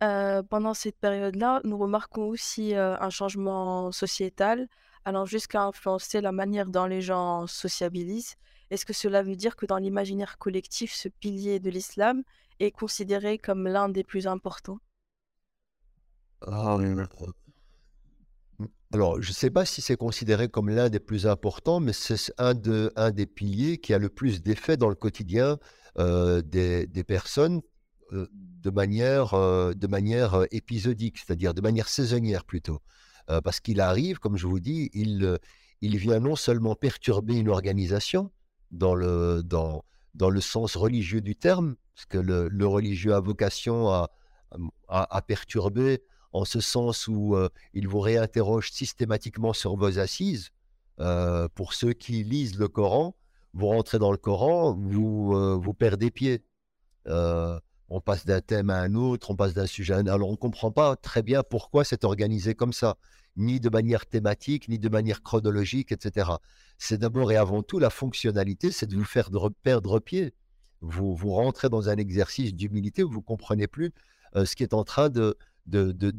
pendant 0.00 0.74
cette 0.74 0.98
période-là, 0.98 1.60
nous 1.64 1.78
remarquons 1.78 2.28
aussi 2.28 2.74
un 2.74 3.10
changement 3.10 3.90
sociétal, 3.92 4.68
allant 5.04 5.24
jusqu'à 5.24 5.62
influencer 5.62 6.20
la 6.20 6.32
manière 6.32 6.66
dont 6.66 6.86
les 6.86 7.00
gens 7.00 7.46
sociabilisent. 7.46 8.36
Est-ce 8.70 8.84
que 8.84 8.92
cela 8.92 9.22
veut 9.22 9.36
dire 9.36 9.56
que 9.56 9.64
dans 9.64 9.78
l'imaginaire 9.78 10.36
collectif, 10.36 10.92
ce 10.92 11.08
pilier 11.08 11.58
de 11.58 11.70
l'islam 11.70 12.22
est 12.60 12.70
considéré 12.70 13.38
comme 13.38 13.66
l'un 13.66 13.88
des 13.88 14.04
plus 14.04 14.26
importants? 14.26 14.78
Ah, 16.46 16.78
alors, 18.92 19.20
je 19.20 19.28
ne 19.28 19.34
sais 19.34 19.50
pas 19.50 19.66
si 19.66 19.82
c'est 19.82 19.96
considéré 19.96 20.48
comme 20.48 20.70
l'un 20.70 20.88
des 20.88 20.98
plus 21.00 21.26
importants, 21.26 21.78
mais 21.78 21.92
c'est 21.92 22.32
un, 22.38 22.54
de, 22.54 22.90
un 22.96 23.10
des 23.10 23.26
piliers 23.26 23.78
qui 23.78 23.92
a 23.92 23.98
le 23.98 24.08
plus 24.08 24.42
d'effet 24.42 24.76
dans 24.78 24.88
le 24.88 24.94
quotidien 24.94 25.58
euh, 25.98 26.40
des, 26.42 27.04
personnes 27.04 27.60
euh, 28.12 28.26
de 28.32 28.70
manière, 28.70 29.34
euh, 29.34 29.74
de 29.74 29.86
manière 29.86 30.46
épisodique, 30.52 31.18
c'est-à-dire 31.18 31.52
de 31.52 31.60
manière 31.60 31.88
saisonnière 31.88 32.44
plutôt. 32.44 32.80
parce 33.44 33.60
qu'il 33.60 33.80
arrive, 33.80 34.18
comme 34.20 34.38
je 34.38 34.46
vous 34.46 34.60
dis, 34.60 34.88
il, 34.94 35.38
il 35.82 35.98
vient 35.98 36.18
non 36.18 36.34
seulement 36.34 36.74
perturber 36.74 37.36
une 37.36 37.50
organisation 37.50 38.30
dans 38.70 38.94
le, 38.94 39.42
dans, 39.44 39.84
dans 40.14 40.30
le 40.30 40.40
sens 40.40 40.76
religieux 40.76 41.20
du 41.20 41.36
terme, 41.36 41.76
parce 41.94 42.06
que 42.06 42.18
le, 42.18 42.66
religieux 42.66 43.14
a 43.14 43.20
vocation 43.20 43.88
à, 43.88 44.10
à 44.88 45.22
perturber 45.22 46.02
en 46.32 46.44
ce 46.44 46.60
sens 46.60 47.08
où 47.08 47.36
il 47.74 47.88
vous 47.88 48.00
réinterroge 48.00 48.70
systématiquement 48.70 49.52
sur 49.52 49.76
vos 49.76 49.98
assises. 49.98 50.50
pour 51.54 51.74
ceux 51.74 51.92
qui 51.92 52.24
lisent 52.24 52.58
le 52.58 52.68
Coran, 52.68 53.16
vous 53.54 53.66
rentrez 53.66 53.98
dans 53.98 54.12
le 54.12 54.18
Coran, 54.18 54.74
vous, 54.74 55.60
vous 55.60 55.74
perdez 55.74 56.10
pied. 56.10 56.44
On 57.90 58.00
passe 58.00 58.26
d'un 58.26 58.40
thème 58.40 58.70
à 58.70 58.80
un 58.80 58.94
autre, 58.94 59.30
on 59.30 59.36
passe 59.36 59.54
d'un 59.54 59.66
sujet 59.66 59.94
à 59.94 59.98
un 59.98 60.00
autre. 60.02 60.12
Alors 60.12 60.28
on 60.28 60.32
ne 60.32 60.36
comprend 60.36 60.70
pas 60.70 60.96
très 60.96 61.22
bien 61.22 61.42
pourquoi 61.42 61.84
c'est 61.84 62.04
organisé 62.04 62.54
comme 62.54 62.72
ça, 62.72 62.96
ni 63.36 63.60
de 63.60 63.70
manière 63.70 64.06
thématique, 64.06 64.68
ni 64.68 64.78
de 64.78 64.88
manière 64.88 65.22
chronologique, 65.22 65.92
etc. 65.92 66.30
C'est 66.76 66.98
d'abord 66.98 67.32
et 67.32 67.36
avant 67.36 67.62
tout 67.62 67.78
la 67.78 67.90
fonctionnalité, 67.90 68.70
c'est 68.70 68.86
de 68.86 68.96
vous 68.96 69.04
faire 69.04 69.30
perdre 69.62 70.00
pied. 70.00 70.34
Vous, 70.80 71.14
vous 71.14 71.32
rentrez 71.32 71.68
dans 71.68 71.88
un 71.88 71.96
exercice 71.96 72.54
d'humilité 72.54 73.02
où 73.02 73.10
vous 73.10 73.18
ne 73.18 73.24
comprenez 73.24 73.66
plus 73.66 73.92
ce 74.34 74.54
qui 74.54 74.62
est 74.62 74.74
en 74.74 74.84
train 74.84 75.08
de, 75.08 75.36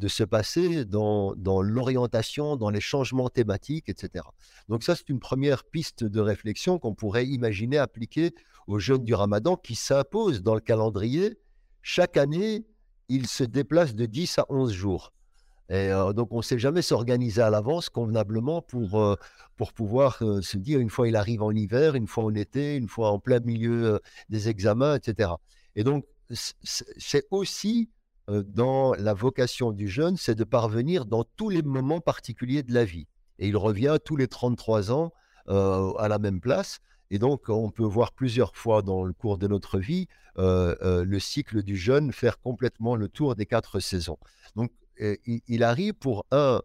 se 0.08 0.24
passer 0.24 0.86
dans, 0.86 1.34
l'orientation, 1.62 2.56
dans 2.58 2.70
les 2.70 2.82
changements 2.82 3.30
thématiques, 3.30 3.90
etc. 3.90 4.26
Donc 4.68 4.84
ça, 4.84 4.96
c'est 4.96 5.10
une 5.10 5.20
première 5.20 5.64
piste 5.64 6.04
de 6.04 6.20
réflexion 6.20 6.80
qu'on 6.80 6.94
pourrait 6.94 7.26
imaginer 7.26 7.78
appliquer 7.78 8.34
aux 8.68 8.80
jeunes 8.80 9.04
du 9.04 9.14
ramadan 9.14 9.56
qui 9.56 9.76
s'impose 9.76 10.42
dans 10.42 10.56
le 10.56 10.62
calendrier. 10.62 11.38
Chaque 11.92 12.18
année, 12.18 12.68
il 13.08 13.26
se 13.26 13.44
déplace 13.44 13.96
de 13.96 14.06
10 14.06 14.38
à 14.38 14.46
11 14.50 14.72
jours. 14.72 15.12
Et 15.70 15.92
euh, 15.92 16.14
donc, 16.14 16.28
on 16.30 16.38
ne 16.38 16.44
sait 16.44 16.60
jamais 16.60 16.84
s'organiser 16.84 17.42
à 17.42 17.50
l'avance 17.50 17.90
convenablement 17.90 18.62
pour, 18.62 19.02
euh, 19.02 19.16
pour 19.58 19.74
pouvoir 19.74 20.20
euh, 20.22 20.40
se 20.44 20.58
dire 20.58 20.80
une 20.80 20.92
fois 20.92 21.08
il 21.08 21.16
arrive 21.16 21.42
en 21.42 21.50
hiver, 21.50 21.96
une 21.96 22.06
fois 22.06 22.26
en 22.26 22.36
été, 22.36 22.76
une 22.76 22.88
fois 22.88 23.10
en 23.10 23.18
plein 23.18 23.40
milieu 23.40 24.00
des 24.30 24.50
examens, 24.50 24.98
etc. 24.98 25.32
Et 25.76 25.84
donc, 25.84 26.06
c'est 26.30 27.26
aussi 27.32 27.90
dans 28.28 28.94
la 28.94 29.16
vocation 29.16 29.72
du 29.72 29.88
jeune, 29.88 30.16
c'est 30.16 30.36
de 30.36 30.44
parvenir 30.44 31.08
dans 31.08 31.24
tous 31.24 31.50
les 31.50 31.64
moments 31.64 32.02
particuliers 32.02 32.62
de 32.62 32.72
la 32.72 32.86
vie. 32.86 33.08
Et 33.40 33.48
il 33.48 33.58
revient 33.58 33.98
tous 34.06 34.16
les 34.16 34.28
33 34.28 34.92
ans 34.92 35.12
à 35.48 36.08
la 36.08 36.20
même 36.20 36.40
place. 36.40 36.82
Et 37.12 37.20
donc, 37.20 37.50
on 37.50 37.72
peut 37.72 37.84
voir 37.84 38.12
plusieurs 38.12 38.56
fois 38.56 38.82
dans 38.82 39.04
le 39.04 39.14
cours 39.14 39.38
de 39.38 39.48
notre 39.48 39.80
vie 39.80 40.08
le 40.38 41.20
cycle 41.20 41.64
du 41.64 41.76
jeune 41.76 42.14
faire 42.14 42.40
complètement 42.40 42.96
le 42.96 43.10
tour 43.10 43.36
des 43.36 43.46
quatre 43.46 43.80
saisons. 43.80 44.18
Donc, 44.56 44.72
il, 45.26 45.64
arrive 45.64 45.94
pour 45.94 46.26
un, 46.32 46.62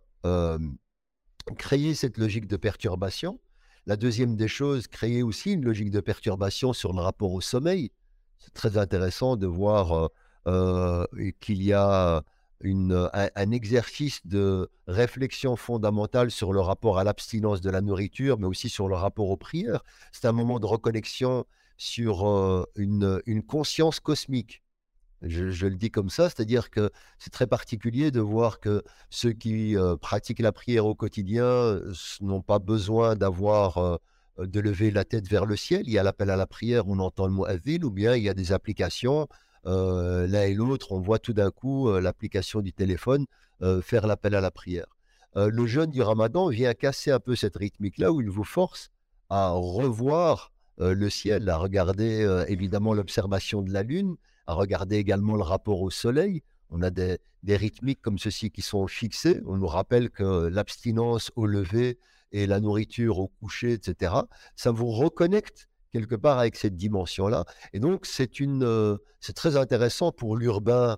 créer 1.56 1.94
cette 1.94 2.18
logique 2.18 2.46
de 2.46 2.56
perturbation. 2.56 3.40
La 3.86 3.96
deuxième 3.96 4.36
des 4.36 4.48
choses, 4.48 4.86
créer 4.86 5.22
aussi 5.22 5.52
une 5.52 5.64
logique 5.64 5.90
de 5.90 6.00
perturbation 6.00 6.72
sur 6.72 6.92
le 6.92 7.00
rapport 7.00 7.32
au 7.32 7.40
sommeil. 7.40 7.90
C'est 8.38 8.54
très 8.54 8.78
intéressant 8.78 9.36
de 9.36 9.46
voir 9.46 10.10
euh, 10.46 11.06
qu'il 11.40 11.62
y 11.62 11.72
a 11.72 12.22
une, 12.60 13.10
un, 13.12 13.50
exercice 13.50 14.26
de 14.26 14.70
réflexion 14.86 15.56
fondamentale 15.56 16.30
sur 16.30 16.52
le 16.52 16.60
rapport 16.60 16.98
à 16.98 17.04
l'abstinence 17.04 17.60
de 17.60 17.70
la 17.70 17.80
nourriture, 17.80 18.38
mais 18.38 18.46
aussi 18.46 18.68
sur 18.68 18.88
le 18.88 18.94
rapport 18.94 19.28
aux 19.30 19.36
prières. 19.36 19.84
C'est 20.12 20.26
un 20.26 20.32
moment 20.32 20.60
de 20.60 20.66
reconnexion 20.66 21.44
sur 21.76 22.28
euh, 22.28 22.64
une, 22.76 23.20
une, 23.26 23.42
conscience 23.42 24.00
cosmique. 24.00 24.62
Je, 25.22 25.66
le 25.66 25.76
dis 25.76 25.90
comme 25.90 26.10
ça, 26.10 26.28
c'est-à-dire 26.28 26.70
que 26.70 26.90
c'est 27.18 27.32
très 27.32 27.46
particulier 27.46 28.10
de 28.10 28.20
voir 28.20 28.60
que 28.60 28.82
ceux 29.10 29.32
qui 29.32 29.76
euh, 29.76 29.96
pratiquent 29.96 30.40
la 30.40 30.52
prière 30.52 30.86
au 30.86 30.94
quotidien 30.94 31.80
n'ont 32.20 32.42
pas 32.42 32.58
besoin 32.58 33.16
d'avoir 33.16 33.98
de 34.38 34.60
lever 34.60 34.90
la 34.90 35.04
tête 35.04 35.28
vers 35.28 35.46
le 35.46 35.56
ciel. 35.56 35.82
Il 35.86 35.92
y 35.92 35.98
a 35.98 36.02
l'appel 36.02 36.30
à 36.30 36.36
la 36.36 36.46
prière, 36.46 36.88
on 36.88 36.98
entend 36.98 37.26
le 37.26 37.32
mot 37.32 37.46
avil, 37.46 37.84
ou 37.84 37.90
bien 37.90 38.16
il 38.16 38.22
y 38.22 38.28
a 38.28 38.34
des 38.34 38.52
applications 38.52 39.28
euh, 39.66 40.26
l'un 40.26 40.42
et 40.42 40.54
l'autre, 40.54 40.92
on 40.92 41.00
voit 41.00 41.18
tout 41.18 41.32
d'un 41.32 41.50
coup 41.50 41.88
euh, 41.88 42.00
l'application 42.00 42.60
du 42.60 42.72
téléphone 42.72 43.26
euh, 43.62 43.80
faire 43.80 44.06
l'appel 44.06 44.34
à 44.34 44.40
la 44.40 44.50
prière. 44.50 44.86
le 45.36 45.66
jeûne 45.66 45.90
du 45.90 46.02
ramadan 46.02 46.48
vient 46.48 46.74
casser 46.74 47.10
un 47.10 47.18
peu 47.18 47.34
cette 47.34 47.56
rythmique-là 47.56 48.12
où 48.12 48.20
il 48.20 48.30
vous 48.30 48.44
force 48.44 48.90
à 49.30 49.50
revoir 49.50 50.52
le 50.78 51.08
ciel, 51.08 51.48
à 51.48 51.56
regarder 51.56 52.44
évidemment 52.48 52.94
l'observation 52.94 53.62
de 53.62 53.72
la 53.72 53.82
lune, 53.82 54.16
à 54.46 54.54
regarder 54.54 54.96
également 54.96 55.34
le 55.34 55.42
rapport 55.42 55.80
au 55.82 55.90
soleil. 55.90 56.42
On 56.70 56.82
a 56.82 56.90
des, 56.90 57.18
des, 57.42 57.56
rythmiques 57.56 58.00
comme 58.00 58.18
ceci 58.18 58.50
qui 58.50 58.62
sont 58.62 58.86
fixées. 58.86 59.40
On 59.46 59.56
nous 59.56 59.66
rappelle 59.66 60.10
que 60.10 60.46
l'abstinence 60.46 61.32
au 61.34 61.46
lever 61.46 61.98
et 62.30 62.46
la 62.46 62.60
nourriture 62.60 63.18
au 63.18 63.28
coucher, 63.28 63.72
etc., 63.72 64.14
ça 64.54 64.70
vous 64.70 64.90
reconnecte 64.90 65.68
quelque 65.94 66.16
part 66.16 66.40
avec 66.40 66.56
cette 66.56 66.74
dimension-là. 66.74 67.44
Et 67.72 67.78
donc, 67.78 68.04
c'est 68.04 68.40
une, 68.40 68.98
c'est 69.20 69.32
très 69.32 69.56
intéressant 69.56 70.10
pour 70.10 70.36
l'urbain 70.36 70.96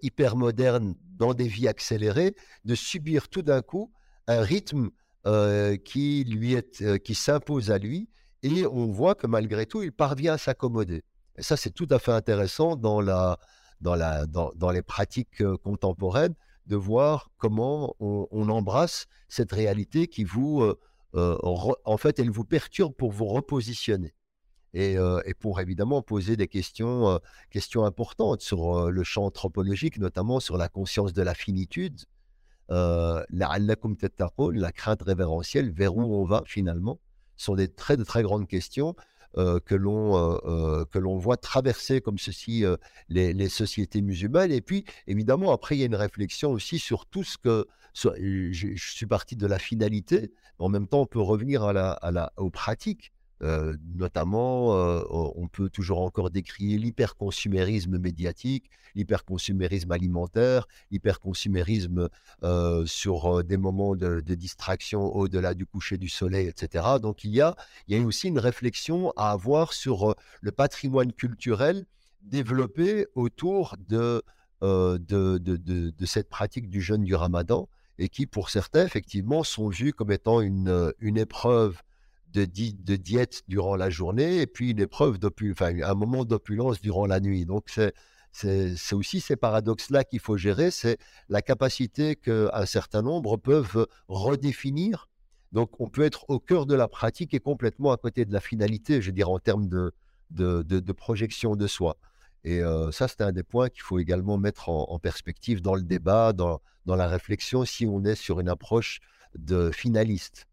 hyper 0.00 0.34
moderne 0.34 0.94
dans 1.18 1.34
des 1.34 1.46
vies 1.46 1.68
accélérées 1.68 2.34
de 2.64 2.74
subir 2.74 3.28
tout 3.28 3.42
d'un 3.42 3.60
coup 3.60 3.92
un 4.26 4.40
rythme 4.40 4.88
qui 5.84 6.24
lui 6.24 6.56
qui 7.04 7.14
s'impose 7.14 7.70
à 7.70 7.76
lui. 7.76 8.08
Et 8.42 8.66
on 8.66 8.90
voit 8.90 9.14
que 9.14 9.26
malgré 9.26 9.66
tout, 9.66 9.82
il 9.82 9.92
parvient 9.92 10.32
à 10.32 10.38
s'accommoder. 10.38 11.04
Et 11.36 11.42
ça, 11.42 11.58
c'est 11.58 11.74
tout 11.74 11.88
à 11.90 11.98
fait 11.98 12.12
intéressant 12.12 12.76
dans, 12.76 13.02
la, 13.02 13.38
dans, 13.82 13.94
la, 13.94 14.24
dans, 14.24 14.52
dans 14.56 14.70
les 14.70 14.82
pratiques 14.82 15.44
contemporaines 15.62 16.34
de 16.66 16.76
voir 16.76 17.30
comment 17.36 17.94
on, 18.00 18.48
embrasse 18.48 19.06
cette 19.28 19.52
réalité 19.52 20.06
qui 20.06 20.24
vous, 20.24 20.64
en 21.12 21.96
fait, 21.98 22.18
elle 22.18 22.30
vous 22.30 22.44
perturbe 22.44 22.94
pour 22.94 23.12
vous 23.12 23.26
repositionner. 23.26 24.14
Et, 24.72 24.94
et 25.24 25.34
pour 25.34 25.60
évidemment 25.60 26.00
poser 26.00 26.36
des 26.36 26.46
questions, 26.46 27.18
questions 27.50 27.84
importantes 27.84 28.40
sur 28.40 28.90
le 28.90 29.02
champ 29.04 29.24
anthropologique, 29.24 29.98
notamment 29.98 30.38
sur 30.38 30.56
la 30.56 30.68
conscience 30.68 31.12
de 31.12 31.22
la 31.22 31.34
finitude, 31.34 32.00
la, 32.68 33.26
la 33.28 34.72
crainte 34.72 35.02
révérentielle, 35.02 35.72
vers 35.72 35.96
où 35.96 36.02
on 36.02 36.24
va 36.24 36.42
finalement, 36.46 37.00
sont 37.36 37.56
des 37.56 37.68
très, 37.68 37.96
de 37.96 38.04
très 38.04 38.22
grandes 38.22 38.46
questions 38.46 38.94
que 39.34 39.74
l'on 39.74 41.18
voit 41.18 41.36
traverser 41.36 42.00
comme 42.00 42.18
ceci 42.18 42.64
les, 43.08 43.32
les, 43.32 43.48
sociétés 43.48 44.02
musulmanes. 44.02 44.52
Et 44.52 44.60
puis, 44.60 44.84
évidemment, 45.06 45.52
après, 45.52 45.76
il 45.76 45.80
y 45.80 45.82
a 45.82 45.86
une 45.86 45.94
réflexion 45.94 46.50
aussi 46.50 46.78
sur 46.78 47.06
tout 47.06 47.24
ce 47.24 47.38
que... 47.38 47.66
je, 47.94 48.74
suis 48.76 49.06
parti 49.06 49.36
de 49.36 49.46
la 49.46 49.58
finalité, 49.58 50.32
mais 50.58 50.64
en 50.64 50.68
même 50.68 50.86
temps, 50.86 51.02
on 51.02 51.06
peut 51.06 51.20
revenir 51.20 51.64
à 51.64 51.72
la, 51.72 51.92
à 51.92 52.10
la, 52.10 52.32
aux 52.36 52.50
pratiques. 52.50 53.12
Euh, 53.42 53.74
notamment, 53.94 54.76
euh, 54.76 55.02
on 55.10 55.48
peut 55.48 55.70
toujours 55.70 56.02
encore 56.02 56.30
décrire 56.30 56.78
l'hyperconsumérisme 56.78 57.98
médiatique, 57.98 58.70
l'hyperconsumérisme 58.94 59.90
alimentaire, 59.92 60.68
l'hyperconsumérisme 60.90 62.10
euh, 62.42 62.84
sur 62.84 63.42
des 63.42 63.56
moments 63.56 63.96
de, 63.96 64.20
distraction 64.20 65.14
au-delà 65.16 65.54
du 65.54 65.64
coucher 65.64 65.96
du 65.96 66.08
soleil, 66.08 66.48
etc. 66.48 66.84
Donc 67.00 67.24
il 67.24 67.30
y, 67.30 67.40
a, 67.40 67.56
aussi 68.04 68.28
une 68.28 68.38
réflexion 68.38 69.12
à 69.16 69.30
avoir 69.30 69.72
sur 69.72 70.14
le 70.40 70.52
patrimoine 70.52 71.12
culturel 71.12 71.86
développé 72.22 73.06
autour 73.14 73.76
de, 73.88 74.22
de, 74.60 76.06
cette 76.06 76.28
pratique 76.28 76.68
du 76.68 76.80
jeûne 76.82 77.04
du 77.04 77.14
ramadan 77.14 77.68
et 77.98 78.08
qui, 78.08 78.26
pour 78.26 78.50
certains, 78.50 78.84
effectivement, 78.84 79.44
sont 79.44 79.68
vus 79.68 79.92
comme 79.92 80.12
étant 80.12 80.40
une, 80.40 80.92
une 81.00 81.18
épreuve 81.18 81.82
de, 82.32 82.44
diète 82.96 83.42
durant 83.48 83.76
la 83.76 83.90
journée 83.90 84.40
et 84.40 84.46
puis 84.46 84.70
une 84.70 84.80
épreuve, 84.80 85.18
enfin, 85.50 85.74
un 85.82 85.94
moment 85.94 86.24
d'opulence 86.24 86.80
durant 86.80 87.06
la 87.06 87.20
nuit. 87.20 87.44
Donc, 87.46 87.64
c'est, 87.68 87.94
c'est, 88.32 88.94
aussi 88.94 89.20
ces 89.20 89.36
paradoxes-là 89.36 90.04
qu'il 90.04 90.20
faut 90.20 90.36
gérer, 90.36 90.70
c'est 90.70 90.98
la 91.28 91.42
capacité 91.42 92.16
qu'un 92.16 92.66
certain 92.66 93.02
nombre 93.02 93.36
peuvent 93.36 93.86
redéfinir. 94.08 95.08
Donc, 95.52 95.80
on 95.80 95.88
peut 95.88 96.02
être 96.02 96.24
au 96.28 96.38
cœur 96.38 96.66
de 96.66 96.74
la 96.74 96.86
pratique 96.86 97.34
et 97.34 97.40
complètement 97.40 97.90
à 97.92 97.96
côté 97.96 98.24
de 98.24 98.32
la 98.32 98.40
finalité, 98.40 99.02
je 99.02 99.06
veux 99.06 99.12
dire, 99.12 99.30
en 99.30 99.40
termes 99.40 99.68
de, 99.68 99.92
de, 100.30 100.92
projection 100.92 101.56
de 101.56 101.66
soi. 101.66 101.96
Et 102.44 102.62
euh, 102.62 102.92
ça, 102.92 103.08
c'est 103.08 103.20
un 103.20 103.32
des 103.32 103.42
points 103.42 103.68
qu'il 103.68 103.82
faut 103.82 103.98
également 103.98 104.38
mettre 104.38 104.68
en, 104.68 104.98
perspective 104.98 105.60
dans 105.60 105.74
le 105.74 105.82
débat, 105.82 106.32
dans, 106.32 106.60
dans 106.86 106.96
la 106.96 107.08
réflexion, 107.08 107.64
si 107.64 107.86
on 107.86 108.04
est 108.04 108.14
sur 108.14 108.38
une 108.38 108.48
approche 108.48 109.00
de 109.36 109.70
finaliste. 109.72 110.46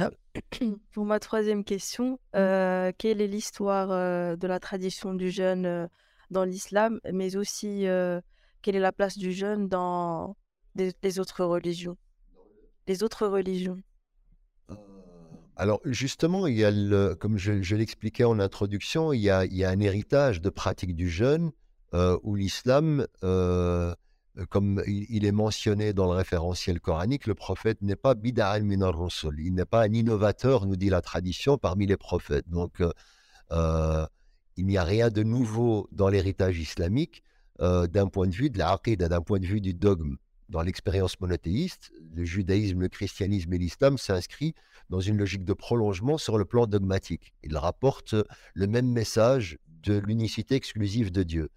Euh, 0.00 0.10
pour 0.92 1.04
ma 1.04 1.20
troisième 1.20 1.64
question, 1.64 2.12
mmh. 2.12 2.36
euh, 2.36 2.92
quelle 2.96 3.20
est 3.20 3.26
l'histoire 3.26 3.90
euh, 3.90 4.36
de 4.36 4.46
la 4.46 4.60
tradition 4.60 5.14
du 5.14 5.30
jeûne 5.30 5.88
dans 6.30 6.44
l'islam, 6.44 7.00
mais 7.12 7.36
aussi 7.36 7.84
quelle 8.62 8.76
est 8.76 8.80
la 8.80 8.92
place 8.92 9.18
du 9.18 9.32
jeûne 9.32 9.68
dans 9.68 10.36
les, 10.76 11.18
autres 11.18 11.44
religions? 11.44 11.96
Les 12.86 13.02
autres 13.02 13.26
religions 13.26 13.78
alors 15.54 15.80
justement, 15.84 16.46
il 16.46 16.56
y 16.56 16.64
a 16.64 16.72
comme 17.16 17.36
je, 17.36 17.76
l'expliquais 17.76 18.24
en 18.24 18.40
introduction, 18.40 19.12
il 19.12 19.20
y, 19.20 19.28
a, 19.28 19.44
il 19.44 19.54
y, 19.54 19.64
a, 19.64 19.70
un 19.70 19.80
héritage 19.80 20.40
de 20.40 20.48
pratique 20.48 20.96
du 20.96 21.10
jeûne 21.10 21.52
où 22.22 22.34
l'islam 22.34 23.06
euh, 23.22 23.94
comme 24.48 24.82
il 24.86 25.26
est 25.26 25.32
mentionné 25.32 25.92
dans 25.92 26.06
le 26.06 26.16
référentiel 26.16 26.80
coranique, 26.80 27.26
le 27.26 27.34
prophète 27.34 27.82
n'est 27.82 27.96
pas 27.96 28.14
bida'al 28.14 28.62
minar 28.62 28.98
rusul. 28.98 29.36
Il 29.38 29.54
n'est 29.54 29.66
pas 29.66 29.82
un 29.82 29.92
innovateur, 29.92 30.66
nous 30.66 30.76
dit 30.76 30.88
la 30.88 31.02
tradition, 31.02 31.58
parmi 31.58 31.86
les 31.86 31.98
prophètes. 31.98 32.48
Donc, 32.48 32.80
euh, 32.80 32.90
euh, 33.52 34.06
il 34.56 34.66
n'y 34.66 34.78
a 34.78 34.84
rien 34.84 35.10
de 35.10 35.22
nouveau 35.22 35.88
dans 35.92 36.08
l'héritage 36.08 36.58
islamique 36.58 37.22
d'un 37.60 38.08
point 38.08 38.26
de 38.26 38.34
vue 38.34 38.50
de 38.50 38.58
la 38.58 38.76
d'un 38.96 39.20
point 39.20 39.38
de 39.38 39.46
vue 39.46 39.60
du 39.60 39.72
dogme. 39.72 40.16
Dans 40.48 40.62
l'expérience 40.62 41.20
monothéiste, 41.20 41.92
le 42.12 42.24
judaïsme, 42.24 42.80
le 42.80 42.88
christianisme 42.88 43.52
et 43.52 43.58
l'islam 43.58 43.98
s'inscrivent 43.98 44.54
dans 44.90 45.00
une 45.00 45.16
logique 45.16 45.44
de 45.44 45.52
prolongement 45.52 46.18
sur 46.18 46.38
le 46.38 46.44
plan 46.44 46.66
dogmatique. 46.66 47.32
Ils 47.44 47.56
rapportent 47.56 48.16
le 48.54 48.66
même 48.66 48.90
message 48.90 49.58
de 49.68 49.94
l'unicité 49.94 50.56
exclusive 50.56 51.12
de 51.12 51.22
Dieu 51.22 51.50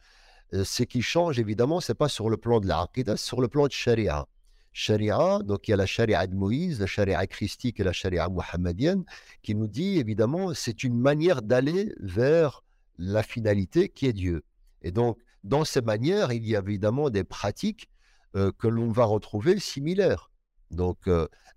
ce 0.63 0.83
qui 0.83 1.01
change, 1.01 1.39
évidemment, 1.39 1.81
ce 1.81 1.91
n'est 1.91 1.95
pas 1.95 2.09
sur 2.09 2.29
le 2.29 2.37
plan 2.37 2.59
de 2.59 2.67
la 2.67 2.87
c'est 2.95 3.17
sur 3.17 3.41
le 3.41 3.47
plan 3.47 3.67
de 3.67 3.71
Sharia. 3.71 4.27
Sharia, 4.71 5.39
donc 5.43 5.67
il 5.67 5.71
y 5.71 5.73
a 5.73 5.77
la 5.77 5.85
Sharia 5.85 6.27
de 6.27 6.35
Moïse, 6.35 6.79
la 6.79 6.85
Sharia 6.85 7.25
christique 7.27 7.79
et 7.79 7.83
la 7.83 7.93
Sharia 7.93 8.27
mohammedienne, 8.27 9.05
qui 9.41 9.55
nous 9.55 9.67
dit, 9.67 9.99
évidemment, 9.99 10.53
c'est 10.53 10.83
une 10.83 10.99
manière 10.99 11.41
d'aller 11.41 11.93
vers 11.99 12.63
la 12.97 13.23
finalité 13.23 13.89
qui 13.89 14.07
est 14.07 14.13
Dieu. 14.13 14.43
Et 14.81 14.91
donc, 14.91 15.17
dans 15.43 15.63
ces 15.63 15.81
manières, 15.81 16.33
il 16.33 16.45
y 16.45 16.55
a 16.55 16.59
évidemment 16.59 17.09
des 17.09 17.23
pratiques 17.23 17.89
que 18.33 18.67
l'on 18.67 18.91
va 18.91 19.05
retrouver 19.05 19.59
similaires, 19.59 20.29
donc 20.71 21.09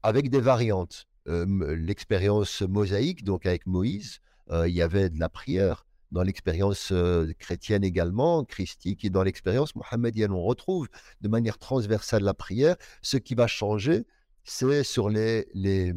avec 0.05 0.31
des 0.31 0.41
variantes. 0.41 1.07
L'expérience 1.27 2.63
mosaïque, 2.63 3.25
donc 3.25 3.47
avec 3.47 3.67
Moïse, 3.67 4.21
il 4.53 4.73
y 4.73 4.81
avait 4.81 5.11
de 5.11 5.19
la 5.19 5.29
prière, 5.29 5.88
dans 6.11 6.23
l'expérience 6.23 6.93
chrétienne 7.39 7.85
également, 7.85 8.45
christique, 8.45 9.05
et 9.05 9.11
dans 9.11 9.23
l'expérience 9.23 9.75
mohammedienne. 9.75 10.33
On 10.33 10.43
retrouve 10.43 10.89
de 11.21 11.29
manière 11.29 11.59
transversale 11.59 12.23
la 12.23 12.35
prière. 12.35 12.77
Ce 13.03 13.17
qui 13.17 13.35
va 13.35 13.47
changer, 13.47 14.07
c'est 14.45 14.85
sur 14.85 15.11
les, 15.11 15.47
les, 15.55 15.93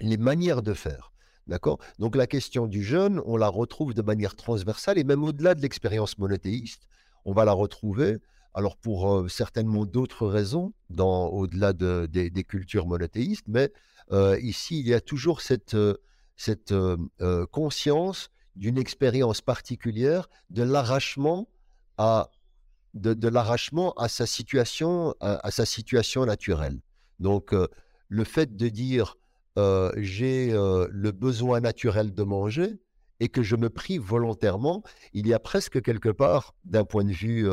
les 0.00 0.16
manières 0.18 0.62
de 0.62 0.74
faire. 0.74 1.12
D'accord? 1.48 1.78
Donc 1.98 2.14
la 2.14 2.26
question 2.26 2.66
du 2.66 2.84
jeûne, 2.84 3.20
on 3.24 3.36
la 3.36 3.48
retrouve 3.48 3.94
de 3.94 4.02
manière 4.02 4.36
transversale 4.36 4.96
et 4.98 5.04
même 5.04 5.24
au-delà 5.24 5.54
de 5.54 5.60
l'expérience 5.60 6.16
monothéiste, 6.18 6.82
on 7.24 7.32
va 7.32 7.44
la 7.44 7.52
retrouver, 7.52 8.18
alors 8.54 8.76
pour 8.76 9.28
certainement 9.28 9.84
d'autres 9.84 10.28
raisons, 10.28 10.72
au-delà 10.98 11.72
de, 11.72 12.06
des 12.06 12.44
cultures 12.44 12.86
monothéistes, 12.86 13.46
mais 13.48 13.72
ici, 14.40 14.78
il 14.78 14.86
y 14.86 14.94
a 14.94 15.00
toujours 15.00 15.40
cette, 15.40 15.76
cette 16.36 16.74
conscience 17.50 18.30
d'une 18.56 18.78
expérience 18.78 19.40
particulière 19.40 20.28
de 20.50 20.62
l'arrachement 20.62 21.48
à 21.98 22.30
de, 22.94 23.28
l'arrachement 23.28 23.92
à 23.94 24.08
sa 24.08 24.26
situation 24.26 25.14
à, 25.20 25.50
sa 25.50 25.64
situation 25.64 26.26
naturelle. 26.26 26.80
Donc 27.20 27.54
euh, 27.54 27.68
le 28.08 28.24
fait 28.24 28.54
de 28.54 28.68
dire 28.68 29.16
euh, 29.58 29.92
j'ai 29.96 30.52
euh, 30.52 30.86
le 30.90 31.10
besoin 31.12 31.60
naturel 31.60 32.12
de 32.12 32.22
manger 32.22 32.80
et 33.20 33.28
que 33.28 33.42
je 33.42 33.56
me 33.56 33.70
prive 33.70 34.02
volontairement, 34.02 34.82
il 35.12 35.26
y 35.26 35.32
a 35.32 35.38
presque 35.38 35.80
quelque 35.80 36.08
part, 36.08 36.54
d'un 36.64 36.84
point 36.84 37.04
de 37.04 37.12
vue, 37.12 37.44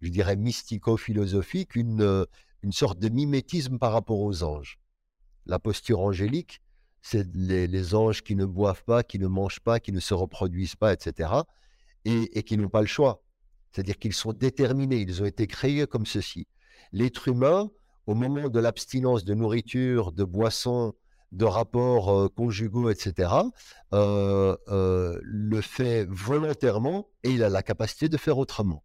je 0.00 0.08
dirais, 0.08 0.34
mystico-philosophique, 0.34 1.76
une, 1.76 2.26
une 2.64 2.72
sorte 2.72 2.98
de 2.98 3.08
mimétisme 3.08 3.78
par 3.78 3.92
rapport 3.92 4.18
aux 4.18 4.42
anges. 4.42 4.80
La 5.46 5.60
posture 5.60 6.00
angélique, 6.00 6.60
c'est 7.02 7.26
les, 7.34 7.94
anges 7.94 8.22
qui 8.22 8.36
ne 8.36 8.46
boivent 8.46 8.84
pas, 8.84 9.02
qui 9.02 9.18
ne 9.18 9.26
mangent 9.26 9.60
pas, 9.60 9.80
qui 9.80 9.92
ne 9.92 10.00
se 10.00 10.14
reproduisent 10.14 10.76
pas, 10.76 10.92
etc. 10.92 11.30
Et, 12.04 12.42
qui 12.44 12.56
n'ont 12.56 12.68
pas 12.68 12.80
le 12.80 12.86
choix. 12.86 13.22
C'est-à-dire 13.70 13.98
qu'ils 13.98 14.12
sont 14.12 14.32
déterminés, 14.32 15.00
ils 15.00 15.22
ont 15.22 15.26
été 15.26 15.46
créés 15.46 15.86
comme 15.86 16.06
ceci. 16.06 16.46
L'être 16.92 17.28
humain, 17.28 17.70
au 18.06 18.14
moment 18.14 18.48
de 18.48 18.60
l'abstinence 18.60 19.24
de 19.24 19.34
nourriture, 19.34 20.12
de 20.12 20.24
boissons, 20.24 20.94
de 21.32 21.44
rapports 21.44 22.10
euh, 22.10 22.28
conjugaux, 22.28 22.90
etc., 22.90 23.32
euh, 23.94 24.56
euh, 24.68 25.18
le 25.22 25.60
fait 25.60 26.06
volontairement 26.08 27.08
et 27.24 27.30
il 27.30 27.42
a 27.42 27.48
la 27.48 27.62
capacité 27.62 28.08
de 28.08 28.16
faire 28.16 28.38
autrement. 28.38 28.84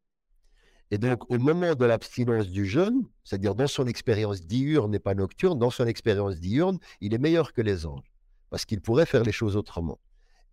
Et 0.89 0.97
donc, 0.97 1.29
au 1.29 1.37
moment 1.37 1.75
de 1.75 1.85
l'abstinence 1.85 2.47
du 2.47 2.65
jeûne, 2.65 3.03
c'est-à-dire 3.23 3.55
dans 3.55 3.67
son 3.67 3.87
expérience 3.87 4.41
diurne 4.41 4.95
et 4.95 4.99
pas 4.99 5.15
nocturne, 5.15 5.59
dans 5.59 5.69
son 5.69 5.85
expérience 5.85 6.39
diurne, 6.39 6.79
il 7.01 7.13
est 7.13 7.17
meilleur 7.17 7.51
que 7.51 7.61
les 7.61 7.85
anges, 7.85 8.13
parce 8.49 8.63
qu'il 8.63 8.79
pourrait 8.79 9.05
faire 9.05 9.23
les 9.23 9.33
choses 9.33 9.57
autrement. 9.57 9.99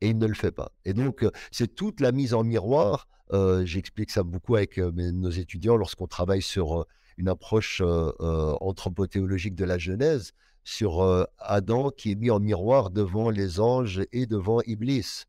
Et 0.00 0.08
il 0.08 0.18
ne 0.18 0.26
le 0.26 0.34
fait 0.34 0.50
pas. 0.50 0.72
Et 0.84 0.92
donc, 0.92 1.22
euh, 1.22 1.30
c'est 1.52 1.72
toute 1.72 2.00
la 2.00 2.10
mise 2.10 2.34
en 2.34 2.42
miroir. 2.42 3.06
Euh, 3.32 3.64
j'explique 3.64 4.10
ça 4.10 4.24
beaucoup 4.24 4.56
avec 4.56 4.78
euh, 4.78 4.90
nos 4.92 5.30
étudiants 5.30 5.76
lorsqu'on 5.76 6.08
travaille 6.08 6.42
sur 6.42 6.84
une 7.16 7.28
approche 7.28 7.80
anthropothéologique 7.80 9.54
de 9.54 9.64
la 9.64 9.78
Genèse. 9.78 10.32
sur 10.64 11.26
Adam 11.38 11.90
qui 11.90 12.12
est 12.12 12.14
mis 12.16 12.30
en 12.30 12.40
miroir 12.40 12.90
devant 12.90 13.30
les 13.30 13.60
anges 13.60 14.02
et 14.12 14.26
devant 14.26 14.60
Iblis. 14.62 15.24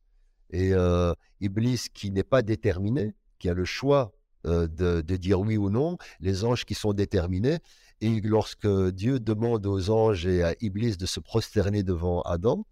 Et 0.49 0.71
Iblis 1.41 1.85
qui 1.93 2.09
n'est 2.09 2.23
pas 2.23 2.41
déterminé, 2.41 3.13
qui 3.37 3.49
a 3.49 3.53
le 3.53 3.65
choix 3.65 4.14
de, 4.45 5.01
dire 5.01 5.39
oui 5.39 5.57
ou 5.57 5.69
non, 5.69 5.97
les 6.19 6.45
anges 6.45 6.65
qui 6.65 6.75
sont 6.75 6.93
déterminés. 6.93 7.59
Et 8.01 8.21
lorsque 8.21 8.67
Dieu 8.67 9.19
demande 9.19 9.65
aux 9.65 9.89
anges 9.89 10.27
et 10.27 10.43
à 10.43 10.55
Iblis 10.61 10.97
de 10.97 11.05
se 11.05 11.19
prosterner 11.19 11.83
devant 11.83 12.21
Adam, 12.21 12.65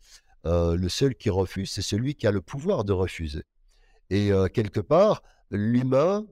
le 0.43 0.87
seul 0.89 1.15
qui 1.15 1.29
refuse, 1.29 1.71
c'est 1.71 1.81
celui 1.81 2.15
qui 2.15 2.27
a 2.27 2.31
le 2.31 2.41
pouvoir 2.41 2.83
de 2.83 2.93
refuser. 2.93 3.43
Et 4.09 4.31
quelque 4.53 4.81
part, 4.81 5.23
l'humain 5.49 6.25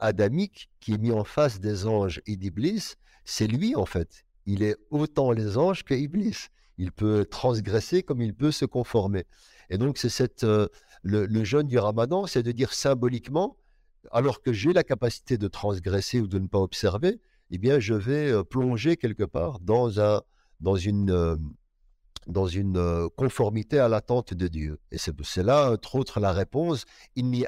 adamique 0.00 0.70
qui 0.80 0.94
est 0.94 0.98
mis 0.98 1.12
en 1.12 1.24
face 1.24 1.60
des 1.60 1.86
anges 1.86 2.20
et 2.26 2.36
d'Iblis, 2.36 2.94
c'est 3.24 3.46
lui 3.46 3.76
en 3.76 3.86
fait. 3.86 4.24
Il 4.46 4.62
est 4.62 4.76
autant 4.90 5.32
les 5.32 5.56
anges 5.56 5.84
que 5.84 5.94
Iblis. 5.94 6.48
Il 6.78 6.92
peut 6.92 7.24
transgresser 7.24 8.02
comme 8.02 8.20
il 8.20 8.34
peut 8.34 8.52
se 8.52 8.64
conformer. 8.64 9.24
Et 9.70 9.78
donc, 9.78 9.98
c'est 9.98 10.08
cette, 10.08 10.44
le, 10.44 10.70
le, 11.02 11.44
jeûne 11.44 11.66
du 11.66 11.78
ramadan, 11.78 12.26
c'est 12.26 12.42
de 12.42 12.52
dire 12.52 12.72
symboliquement, 12.72 13.56
alors 14.12 14.42
que 14.42 14.52
j'ai 14.52 14.72
la 14.72 14.82
capacité 14.82 15.38
de 15.38 15.48
transgresser 15.48 16.20
ou 16.20 16.26
de 16.26 16.38
ne 16.38 16.46
pas 16.46 16.58
observer, 16.58 17.20
eh 17.50 17.58
bien, 17.58 17.78
je 17.78 17.94
vais 17.94 18.44
plonger 18.44 18.96
quelque 18.96 19.24
part 19.24 19.60
dans, 19.60 20.00
un, 20.00 20.22
dans 20.60 20.76
une, 20.76 21.38
dans 22.26 22.46
une 22.46 23.08
conformité 23.16 23.78
à 23.78 23.88
l'attente 23.88 24.34
de 24.34 24.48
Dieu. 24.48 24.78
Et 24.90 24.98
c'est 24.98 25.42
là, 25.42 25.72
entre 25.72 25.94
autres, 25.94 26.20
la 26.20 26.32
réponse 26.32 26.84
Inni 27.14 27.44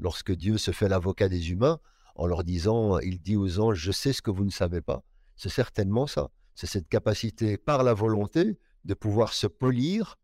lorsque 0.00 0.32
Dieu 0.32 0.58
se 0.58 0.70
fait 0.70 0.88
l'avocat 0.88 1.28
des 1.28 1.50
humains 1.50 1.80
en 2.14 2.26
leur 2.26 2.44
disant, 2.44 2.98
il 2.98 3.20
dit 3.20 3.36
aux 3.36 3.58
anges, 3.58 3.78
je 3.78 3.92
sais 3.92 4.12
ce 4.12 4.22
que 4.22 4.30
vous 4.30 4.44
ne 4.44 4.50
savez 4.50 4.80
pas. 4.80 5.02
C'est 5.36 5.48
certainement 5.48 6.06
ça. 6.06 6.30
C'est 6.54 6.66
cette 6.66 6.88
capacité 6.88 7.56
par 7.56 7.82
la 7.82 7.94
volonté 7.94 8.58
de 8.84 8.94
pouvoir 8.94 9.32
se 9.32 9.46
polir, 9.46 10.16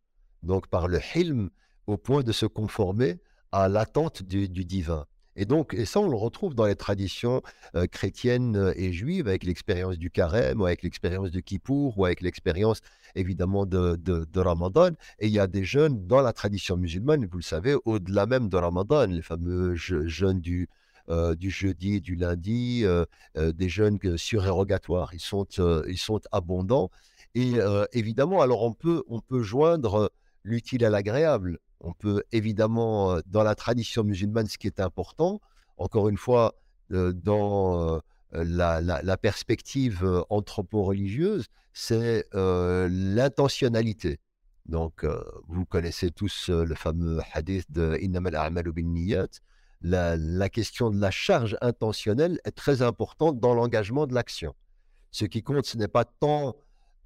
donc 0.43 0.69
par 0.69 0.89
le 0.89 1.01
hilm, 1.15 1.51
au 1.87 1.97
point 1.97 2.23
de 2.23 2.33
se 2.33 2.47
conformer 2.47 3.19
à 3.53 3.69
l'attente 3.69 4.23
du, 4.23 4.49
divin. 4.49 5.07
Et 5.37 5.45
donc, 5.45 5.73
et 5.73 5.85
ça, 5.85 6.01
on 6.01 6.09
le 6.09 6.17
retrouve 6.17 6.55
dans 6.55 6.67
les 6.67 6.75
traditions 6.75 7.43
euh, 7.77 7.87
chrétiennes 7.87 8.57
euh, 8.57 8.73
et 8.75 8.93
juives, 8.93 9.29
avec 9.29 9.45
l'expérience 9.45 9.97
du 9.97 10.11
carême, 10.11 10.61
ou 10.61 10.67
avec 10.67 10.83
l'expérience 10.83 11.31
de 11.31 11.39
Kippour, 11.39 11.97
ou 11.97 12.05
avec 12.05 12.23
l'expérience, 12.23 12.81
évidemment, 13.15 13.65
de, 13.65 14.41
Ramadan. 14.41 14.91
Et 15.21 15.29
il 15.29 15.33
y 15.33 15.39
a 15.39 15.47
des 15.47 15.63
jeûnes 15.63 16.07
dans 16.09 16.21
la 16.21 16.33
tradition 16.33 16.77
musulmane, 16.77 17.25
vous 17.27 17.39
le 17.39 17.43
savez, 17.45 17.77
au-delà 17.85 18.27
même 18.27 18.49
de 18.49 18.57
Ramadan, 18.57 19.07
les 19.07 19.23
fameux 19.23 19.77
jeûnes 19.77 20.41
du, 20.41 20.69
euh, 21.09 21.37
du 21.37 21.51
jeudi, 21.51 22.01
du 22.01 22.17
lundi, 22.17 22.85
des 23.37 23.69
jeûnes 23.69 23.99
surérogatoires. 24.17 25.15
Ils 25.15 25.21
sont, 25.21 25.47
ils 25.87 25.99
sont 25.99 26.21
abondants. 26.33 26.91
Et 27.37 27.53
évidemment, 27.93 28.41
alors 28.43 28.65
on 28.65 28.73
peut, 28.73 29.05
on 29.07 29.21
peut 29.21 29.43
joindre 29.43 30.11
l'utile 30.43 30.85
à 30.85 30.91
l'agréable. 30.91 31.61
On 31.81 31.93
peut 31.93 32.23
évidemment, 32.33 33.19
dans 33.27 33.43
la 33.43 33.55
tradition 33.55 34.05
musulmane, 34.05 34.47
ce 34.47 34.59
qui 34.59 34.67
est 34.67 34.81
important, 34.81 35.41
encore 35.77 36.09
une 36.09 36.17
fois, 36.17 36.55
dans 36.91 38.01
la, 38.33 39.17
perspective 39.17 40.25
anthropo-religieuse, 40.29 41.47
c'est 41.73 42.27
l'intentionnalité. 42.33 44.19
Donc, 44.67 45.07
vous 45.47 45.65
connaissez 45.65 46.11
tous 46.11 46.49
le 46.51 46.75
fameux 46.75 47.21
hadith 47.33 47.71
de 47.71 47.97
Innamal 48.03 48.35
a'malu 48.35 48.73
bin 48.73 48.89
niyat. 48.89 49.29
La, 49.81 50.49
question 50.49 50.91
de 50.91 51.01
la 51.01 51.13
charge 51.13 51.57
intentionnelle 51.61 52.41
est 52.45 52.51
très 52.51 52.83
importante 52.83 53.39
dans 53.39 53.55
l'engagement 53.55 54.07
de 54.07 54.15
l'action. 54.15 54.55
Ce 55.13 55.25
qui 55.25 55.43
compte, 55.43 55.67
ce 55.67 55.79
n'est 55.79 55.89
pas 55.89 56.05
tant 56.05 56.57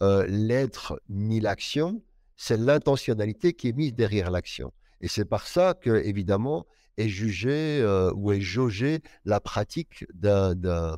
l'être 0.01 1.01
ni 1.11 1.41
l'action, 1.41 2.03
c'est 2.43 2.57
l'intentionnalité 2.57 3.53
qui 3.53 3.69
est 3.69 3.73
mise 3.73 3.95
derrière 3.95 4.29
l'action. 4.33 4.73
Et 5.01 5.07
c'est 5.07 5.25
par 5.25 5.47
ça 5.47 5.75
que, 5.81 6.03
évidemment, 6.05 6.67
est 6.97 7.09
jugée 7.09 7.81
euh, 7.81 8.13
ou 8.17 8.33
est 8.33 8.41
jaugée 8.41 9.01
la 9.25 9.39
pratique 9.39 10.05
euh, 10.25 10.97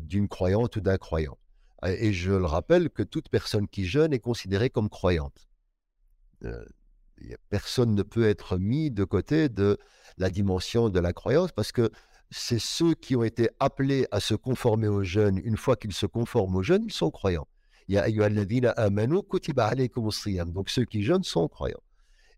d'une 0.00 0.26
croyante 0.26 0.76
ou 0.76 0.80
d'un 0.80 0.96
croyant. 0.96 1.36
Et 1.86 2.14
je 2.14 2.32
le 2.32 2.46
rappelle 2.46 2.88
que 2.88 3.02
toute 3.02 3.28
personne 3.28 3.68
qui 3.68 3.84
jeûne 3.84 4.14
est 4.14 4.20
considérée 4.20 4.70
comme 4.70 4.88
croyante. 4.88 5.48
Euh, 6.44 6.64
personne 7.50 7.94
ne 7.94 8.02
peut 8.02 8.26
être 8.26 8.56
mis 8.56 8.90
de 8.90 9.04
côté 9.04 9.50
de 9.50 9.76
la 10.16 10.30
dimension 10.30 10.88
de 10.88 10.98
la 10.98 11.12
croyance 11.12 11.52
parce 11.52 11.72
que 11.72 11.90
c'est 12.30 12.58
ceux 12.58 12.94
qui 12.94 13.16
ont 13.16 13.22
été 13.22 13.50
appelés 13.60 14.06
à 14.10 14.18
se 14.18 14.34
conformer 14.34 14.88
au 14.88 15.04
jeûne. 15.04 15.42
Une 15.44 15.58
fois 15.58 15.76
qu'ils 15.76 15.92
se 15.92 16.06
conforment 16.06 16.56
au 16.56 16.62
jeûne, 16.62 16.84
ils 16.86 16.92
sont 16.92 17.10
croyants. 17.10 17.46
Donc 17.88 20.70
ceux 20.70 20.84
qui 20.84 21.02
jeûnent 21.02 21.24
sont 21.24 21.48
croyants. 21.48 21.82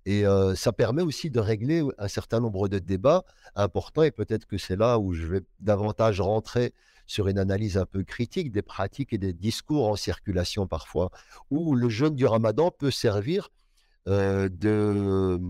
Et 0.05 0.25
ça 0.55 0.73
permet 0.73 1.03
aussi 1.03 1.31
de 1.31 1.41
régler 1.41 1.83
un 1.99 2.09
certain 2.09 2.41
nombre 2.41 2.69
de 2.69 2.79
débats 2.79 3.25
importants. 3.55 4.03
Et 4.03 4.11
peut-être 4.11 4.47
que 4.47 4.59
c'est 4.59 4.77
là 4.77 4.99
où 4.99 5.15
je 5.15 5.27
vais 5.27 5.41
davantage 5.61 6.21
rentrer 6.21 6.73
sur 7.09 7.29
une 7.29 7.39
analyse 7.39 7.77
un 7.77 7.87
peu 7.87 8.03
critique 8.03 8.51
des 8.51 8.63
pratiques 8.63 9.13
et 9.13 9.19
des 9.19 9.33
discours 9.33 9.89
en 9.89 9.97
circulation 9.97 10.67
parfois, 10.67 11.11
où 11.51 11.75
le 11.75 11.89
jeûne 11.89 12.17
du 12.17 12.27
ramadan 12.27 12.71
peut 12.71 12.91
servir 12.91 13.51
de 14.07 15.41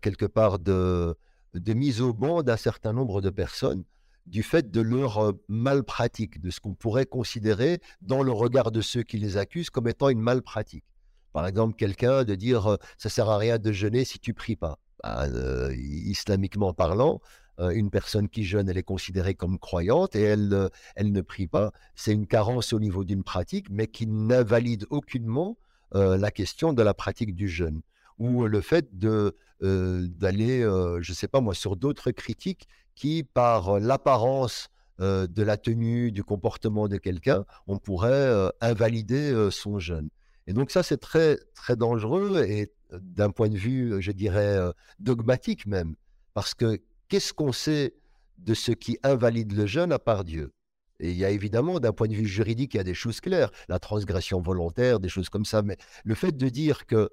quelque 0.00 0.26
part 0.26 0.58
de 0.58 1.16
mise 1.54 2.00
au 2.00 2.12
banc 2.12 2.42
d'un 2.42 2.56
certain 2.56 2.92
nombre 2.92 3.20
de 3.20 3.30
personnes 3.30 3.84
du 4.26 4.42
fait 4.42 4.70
de 4.70 4.80
leur 4.80 5.32
malpratique, 5.48 6.40
de 6.40 6.50
ce 6.50 6.60
qu'on 6.60 6.74
pourrait 6.74 7.06
considérer 7.06 7.80
dans 8.00 8.22
le 8.22 8.32
regard 8.32 8.70
de 8.70 8.80
ceux 8.80 9.02
qui 9.02 9.18
les 9.18 9.36
accusent 9.36 9.70
comme 9.70 9.88
étant 9.88 10.08
une 10.08 10.20
malpratique. 10.20 10.84
Par 11.32 11.46
exemple, 11.46 11.74
quelqu'un 11.76 12.24
de 12.24 12.34
dire 12.34 12.78
ça 12.96 13.08
sert 13.08 13.28
à 13.28 13.38
rien 13.38 13.58
de 13.58 13.72
jeûner 13.72 14.04
si 14.04 14.18
tu 14.18 14.34
pries 14.34 14.56
pas. 14.56 14.78
Ben, 15.02 15.70
islamiquement 15.76 16.72
parlant, 16.72 17.20
une 17.58 17.90
personne 17.90 18.28
qui 18.28 18.44
jeûne, 18.44 18.68
elle 18.68 18.78
est 18.78 18.82
considérée 18.82 19.34
comme 19.34 19.58
croyante 19.58 20.16
et 20.16 20.22
elle, 20.22 20.70
elle 20.96 21.12
ne 21.12 21.20
prie 21.20 21.46
pas. 21.46 21.72
C'est 21.94 22.12
une 22.12 22.26
carence 22.26 22.72
au 22.72 22.80
niveau 22.80 23.04
d'une 23.04 23.22
pratique, 23.22 23.66
mais 23.70 23.86
qui 23.86 24.06
n'invalide 24.06 24.86
aucunement 24.90 25.58
la 25.92 26.30
question 26.30 26.72
de 26.72 26.82
la 26.82 26.94
pratique 26.94 27.34
du 27.34 27.48
jeûne 27.48 27.82
ou 28.18 28.46
le 28.46 28.60
fait 28.60 28.96
d'aller, 28.96 30.60
je 30.60 31.10
ne 31.10 31.14
sais 31.14 31.28
pas 31.28 31.40
moi, 31.40 31.54
sur 31.54 31.76
d'autres 31.76 32.10
critiques 32.12 32.66
qui, 32.94 33.24
par 33.24 33.80
l'apparence 33.80 34.68
de 34.98 35.42
la 35.42 35.56
tenue, 35.56 36.12
du 36.12 36.22
comportement 36.22 36.88
de 36.88 36.96
quelqu'un, 36.96 37.44
on 37.66 37.78
pourrait 37.78 38.50
invalider 38.60 39.48
son 39.50 39.78
jeûne. 39.78 40.08
Et 40.46 40.52
donc 40.52 40.70
ça, 40.70 40.82
c'est 40.82 40.98
très, 40.98 41.38
très 41.54 41.74
dangereux 41.74 42.44
et 42.44 42.70
d'un 42.92 43.30
point 43.30 43.48
de 43.48 43.56
vue, 43.56 44.00
je 44.00 44.12
dirais, 44.12 44.58
dogmatique 45.00 45.66
même. 45.66 45.94
Parce 46.32 46.54
que 46.54 46.80
qu'est-ce 47.08 47.32
qu'on 47.32 47.52
sait 47.52 47.94
de 48.38 48.54
ce 48.54 48.72
qui 48.72 48.98
invalide 49.02 49.52
le 49.52 49.66
jeûne 49.66 49.92
à 49.92 49.98
part 49.98 50.24
Dieu? 50.24 50.52
Et 51.00 51.10
il 51.10 51.16
y 51.16 51.24
a 51.24 51.30
évidemment, 51.30 51.80
d'un 51.80 51.92
point 51.92 52.06
de 52.06 52.14
vue 52.14 52.26
juridique, 52.26 52.74
il 52.74 52.76
y 52.76 52.80
a 52.80 52.84
des 52.84 52.94
choses 52.94 53.20
claires, 53.20 53.50
la 53.68 53.80
transgression 53.80 54.40
volontaire, 54.40 55.00
des 55.00 55.08
choses 55.08 55.28
comme 55.28 55.44
ça. 55.44 55.62
Mais 55.62 55.76
le 56.04 56.14
fait 56.14 56.36
de 56.36 56.48
dire 56.48 56.86
que 56.86 57.10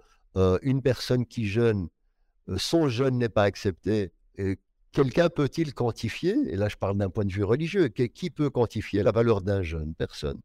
une 0.62 0.82
personne 0.82 1.26
qui 1.26 1.48
jeûne, 1.48 1.88
son 2.58 2.89
jeûne 2.89 3.17
n'est 3.17 3.30
pas 3.30 3.44
accepté, 3.44 4.12
Quelqu'un 4.91 5.30
peut-il 5.30 5.73
quantifier, 5.73 6.36
et 6.47 6.58
là 6.58 6.67
je 6.67 6.75
parle 6.75 6.97
d'un 6.97 7.10
point 7.10 7.23
de 7.23 7.32
vue 7.32 7.45
religieux, 7.45 7.88
qui 7.88 8.30
peut 8.30 8.49
quantifier 8.49 9.04
la 9.04 9.12
valeur 9.12 9.41
d'un 9.41 9.63
jeûne? 9.63 9.93
Personne. 9.95 10.41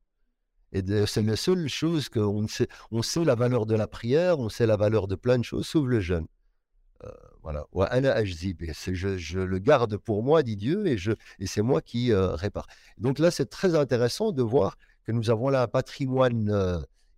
Et 0.73 0.83
c'est 1.07 1.23
la 1.23 1.37
seule 1.37 1.69
chose 1.69 2.09
qu'on 2.09 2.47
sait. 2.47 2.69
On 2.91 3.03
sait 3.03 3.25
la 3.25 3.35
valeur 3.35 3.67
de 3.67 3.75
la 3.75 3.87
prière, 3.87 4.39
on 4.39 4.49
sait 4.49 4.67
la 4.67 4.77
valeur 4.77 5.09
de 5.09 5.15
plein 5.15 5.39
de 5.39 5.45
choses, 5.45 5.67
sauf 5.67 5.87
le 5.87 6.01
jeûne. 6.01 6.27
Euh, 7.05 7.11
voilà. 7.43 7.67
Je, 7.73 9.17
je, 9.17 9.39
le 9.39 9.59
garde 9.59 9.97
pour 9.97 10.23
moi, 10.23 10.43
dit 10.43 10.57
Dieu, 10.57 10.87
et, 10.87 10.97
et 11.39 11.47
c'est 11.47 11.63
moi 11.63 11.81
qui 11.81 12.13
euh, 12.13 12.35
répare. 12.35 12.67
Donc 12.99 13.19
là, 13.19 13.31
c'est 13.31 13.47
très 13.47 13.75
intéressant 13.75 14.33
de 14.33 14.43
voir 14.43 14.77
que 15.05 15.13
nous 15.13 15.31
avons 15.31 15.49
là 15.49 15.63
un 15.63 15.69
patrimoine 15.69 16.51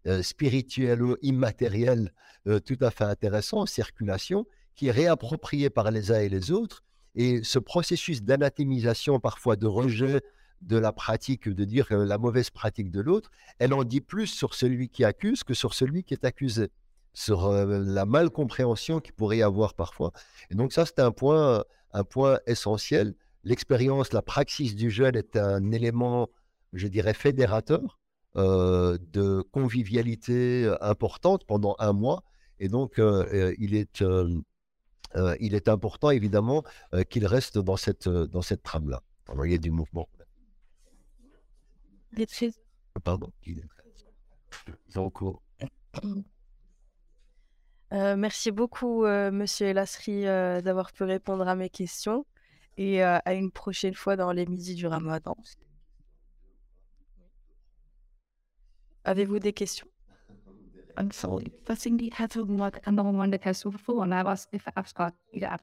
euh, 0.06 0.22
spirituel 0.22 1.02
ou 1.02 1.16
immatériel 1.22 2.12
tout 2.64 2.78
à 2.80 2.90
fait 2.90 3.04
intéressant 3.04 3.58
en 3.58 3.66
circulation, 3.66 4.46
qui 4.74 4.86
est 4.86 4.92
réapproprié 4.92 5.68
par 5.68 5.90
les 5.90 6.12
uns 6.12 6.20
et 6.20 6.30
les 6.30 6.50
autres 6.50 6.82
et 7.18 7.42
ce 7.42 7.58
processus 7.58 8.22
d'anathémisation, 8.22 9.18
parfois 9.18 9.56
de 9.56 9.66
rejet 9.66 10.22
de 10.62 10.78
la 10.78 10.92
pratique, 10.92 11.48
de 11.48 11.64
dire 11.64 11.88
la 11.90 12.16
mauvaise 12.16 12.50
pratique 12.50 12.92
de 12.92 13.00
l'autre, 13.00 13.32
elle 13.58 13.74
en 13.74 13.82
dit 13.82 14.00
plus 14.00 14.28
sur 14.28 14.54
celui 14.54 14.88
qui 14.88 15.04
accuse 15.04 15.42
que 15.42 15.52
sur 15.52 15.74
celui 15.74 16.04
qui 16.04 16.14
est 16.14 16.24
accusé, 16.24 16.70
sur 17.14 17.46
euh, 17.46 17.82
la 17.84 18.06
malcompréhension 18.06 19.00
qu'il 19.00 19.14
pourrait 19.14 19.38
y 19.38 19.42
avoir 19.42 19.74
parfois. 19.74 20.12
Et 20.50 20.54
donc 20.54 20.72
ça, 20.72 20.86
c'est 20.86 21.00
un 21.00 21.10
point, 21.10 21.64
essentiel. 22.46 23.16
L'expérience, 23.42 24.12
la 24.12 24.22
praxis 24.22 24.76
du 24.76 24.88
jeûne 24.88 25.16
est 25.16 25.36
un 25.36 25.72
élément, 25.72 26.28
je 26.72 26.86
dirais, 26.86 27.14
fédérateur 27.14 27.98
euh, 28.36 28.96
de 29.12 29.42
convivialité 29.50 30.66
euh, 30.66 30.76
importante 30.80 31.44
pendant 31.46 31.74
un 31.80 31.92
mois. 31.92 32.22
Et 32.60 32.68
donc, 32.68 33.00
il 33.58 33.76
est 33.76 34.02
euh, 35.16 35.36
il 35.40 35.54
est 35.54 35.68
important 35.68 36.10
évidemment 36.10 36.64
euh, 36.94 37.02
qu'il 37.02 37.26
reste 37.26 37.58
dans 37.58 37.76
cette, 37.76 38.06
euh, 38.06 38.26
dans 38.26 38.42
cette 38.42 38.62
trame-là. 38.62 39.02
Il 39.44 39.50
y 39.50 39.54
a 39.54 39.58
du 39.58 39.70
mouvement. 39.70 40.08
Pardon. 43.04 43.32
Euh, 47.94 48.16
merci 48.16 48.50
beaucoup, 48.50 49.06
Monsieur 49.06 49.68
Elasri, 49.68 50.24
d'avoir 50.24 50.92
pu 50.92 51.04
répondre 51.04 51.48
à 51.48 51.54
mes 51.54 51.70
questions 51.70 52.26
et 52.76 53.02
à 53.02 53.32
une 53.32 53.50
prochaine 53.50 53.94
fois 53.94 54.14
dans 54.14 54.30
les 54.30 54.44
midis 54.44 54.74
du 54.74 54.86
Ramadan. 54.86 55.34
Avez-vous 59.04 59.38
des 59.38 59.54
questions? 59.54 59.88
And 60.98 61.12
so 61.12 61.40
personally 61.64 62.10
had 62.12 62.32
to 62.32 62.42
like 62.42 62.80
another 62.84 63.10
one 63.10 63.30
that 63.30 63.44
has 63.44 63.62
before 63.62 64.02
and 64.02 64.12
I 64.12 64.24
was 64.24 64.48
if 64.52 64.64
I've 64.76 64.92
got 64.94 65.14
yeah. 65.32 65.56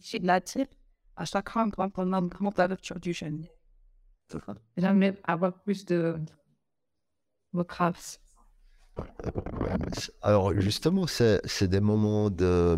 She 0.00 0.20
that's 0.20 0.54
it. 0.56 0.70
I 1.16 1.24
start 1.24 1.46
can't 1.46 1.74
come 1.74 1.90
from 1.90 2.12
them 2.12 2.30
come 2.30 2.46
up 2.46 2.54
that 2.54 2.80
tradition. 2.82 3.48
And 4.76 4.86
I 4.86 4.92
met 4.92 5.18
I 5.24 5.34
work 5.34 5.56
with 5.66 5.86
the 5.86 6.20
the 7.52 7.64
cops. 7.64 8.18
Alors 10.22 10.52
justement, 10.60 11.06
c'est 11.06 11.40
c'est 11.44 11.68
des 11.68 11.80
moments 11.80 12.30
de... 12.30 12.76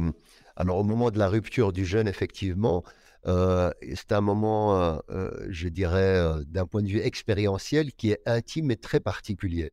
Alors 0.57 0.79
au 0.79 0.85
moment 0.85 1.11
de 1.11 1.19
la 1.19 1.29
rupture 1.29 1.73
du 1.73 1.85
jeûne, 1.85 2.09
effectivement, 2.09 2.85
euh, 3.27 3.71
c'est 3.95 4.13
un 4.13 4.21
moment, 4.21 4.81
euh, 4.81 4.99
euh, 5.11 5.47
je 5.51 5.69
dirais, 5.69 6.19
euh, 6.19 6.45
d'un 6.47 6.67
point 6.67 6.83
de 6.83 6.89
vue 6.89 7.01
expérientiel, 7.01 7.93
qui 7.93 8.13
est 8.13 8.21
intime 8.27 8.71
et 8.71 8.77
très 8.77 9.01
particulier. 9.01 9.73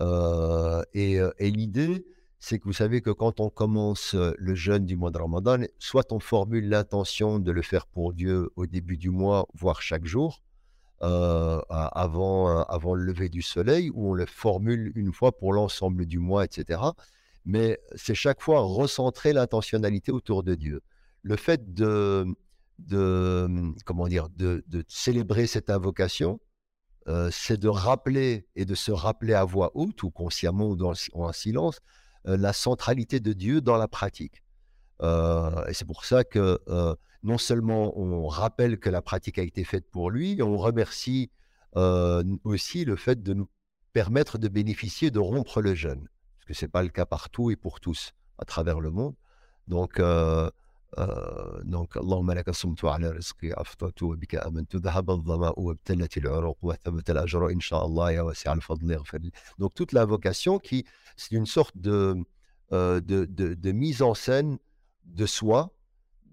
Euh, 0.00 0.82
et 0.92 1.20
euh, 1.20 1.30
et 1.38 1.50
l'idée, 1.50 2.04
c'est 2.38 2.58
que 2.58 2.64
vous 2.64 2.72
savez 2.72 3.00
que 3.00 3.10
quand 3.10 3.40
on 3.40 3.48
commence 3.50 4.14
euh, 4.14 4.32
le 4.38 4.54
jeûne 4.54 4.84
du 4.86 4.96
mois 4.96 5.10
de 5.10 5.18
Ramadan, 5.18 5.58
soit 5.78 6.12
on 6.12 6.20
formule 6.20 6.68
l'intention 6.68 7.38
de 7.38 7.52
le 7.52 7.62
faire 7.62 7.86
pour 7.86 8.12
Dieu 8.12 8.50
au 8.56 8.66
début 8.66 8.96
du 8.96 9.10
mois, 9.10 9.46
voire 9.54 9.82
chaque 9.82 10.04
jour, 10.04 10.42
avant, 11.00 12.62
avant 12.62 12.94
le 12.94 13.04
lever 13.04 13.28
du 13.28 13.42
soleil, 13.42 13.90
ou 13.90 14.10
on 14.12 14.14
le 14.14 14.24
formule 14.26 14.90
une 14.94 15.12
fois 15.12 15.32
pour 15.36 15.52
l'ensemble 15.52 16.06
du 16.06 16.18
mois, 16.18 16.44
etc. 16.46 16.80
Mais 17.44 17.78
c'est 17.94 18.14
chaque 18.14 18.40
fois 18.40 18.60
recentrer 18.60 19.34
l'intentionnalité 19.34 20.12
autour 20.12 20.42
de 20.42 20.54
Dieu. 20.54 20.80
Le 21.22 21.36
fait 21.36 21.74
de, 21.74 22.26
de 22.78 23.74
comment 23.84 24.08
dire, 24.08 24.28
de, 24.30 24.64
de 24.66 24.82
célébrer 24.88 25.46
cette 25.46 25.68
invocation, 25.68 26.40
euh, 27.06 27.28
c'est 27.30 27.58
de 27.58 27.68
rappeler 27.68 28.46
et 28.56 28.64
de 28.64 28.74
se 28.74 28.90
rappeler 28.90 29.34
à 29.34 29.44
voix 29.44 29.72
haute 29.74 30.02
ou 30.02 30.10
consciemment 30.10 30.70
ou, 30.70 30.78
en 31.14 31.32
silence 31.32 31.80
euh, 32.26 32.36
la 32.38 32.54
centralité 32.54 33.20
de 33.20 33.32
Dieu 33.34 33.60
dans 33.60 33.76
la 33.76 33.88
pratique. 33.88 34.42
Euh, 35.02 35.66
et 35.66 35.74
c'est 35.74 35.84
pour 35.84 36.04
ça 36.06 36.24
que 36.24 36.58
non 37.22 37.38
seulement 37.38 37.98
on 37.98 38.26
rappelle 38.26 38.78
que 38.78 38.90
la 38.90 39.02
pratique 39.02 39.38
a 39.38 39.42
été 39.42 39.64
faite 39.64 39.90
pour 39.90 40.10
lui, 40.10 40.40
on 40.42 40.56
remercie 40.56 41.30
aussi 42.44 42.84
le 42.84 42.96
fait 42.96 43.22
de 43.22 43.34
nous 43.34 43.48
permettre 43.92 44.38
de 44.38 44.48
bénéficier, 44.48 45.10
de 45.10 45.18
rompre 45.18 45.60
le 45.60 45.74
jeûne. 45.74 46.08
Parce 46.36 46.46
que 46.46 46.54
ce 46.54 46.64
n'est 46.64 46.70
pas 46.70 46.82
le 46.82 46.90
cas 46.90 47.06
partout 47.06 47.50
et 47.50 47.56
pour 47.56 47.80
tous 47.80 48.12
à 48.38 48.44
travers 48.44 48.80
le 48.80 48.90
monde. 48.90 49.14
Donc, 49.68 50.00
دونك 51.63 51.97
اللهم 51.97 52.31
لك 52.31 52.49
صمت 52.49 52.83
وعلى 52.83 53.09
رزقي 53.11 53.53
أفطرت 53.53 54.03
وبك 54.03 54.35
آمنت 54.35 54.75
ذهب 54.75 55.09
الظمأ 55.11 55.53
وابتلت 55.57 56.17
العروق 56.17 56.57
وثبت 56.61 57.09
الأجر 57.09 57.49
إن 57.49 57.59
شاء 57.59 57.85
الله 57.85 58.11
يا 58.11 58.21
واسع 58.21 58.53
الفضل 58.53 58.93
اغفر 58.93 59.17
لي 59.17 59.31
donc 59.61 59.73
toute 59.75 59.93
l'invocation 59.93 60.59
qui 60.59 60.85
c'est 61.15 61.35
une 61.35 61.45
sorte 61.45 61.77
de, 61.77 62.15
euh, 62.73 62.99
de, 63.01 63.25
de, 63.25 63.53
de 63.53 63.71
mise 63.71 64.01
en 64.01 64.13
scène 64.13 64.57
de 65.05 65.25
soi 65.25 65.71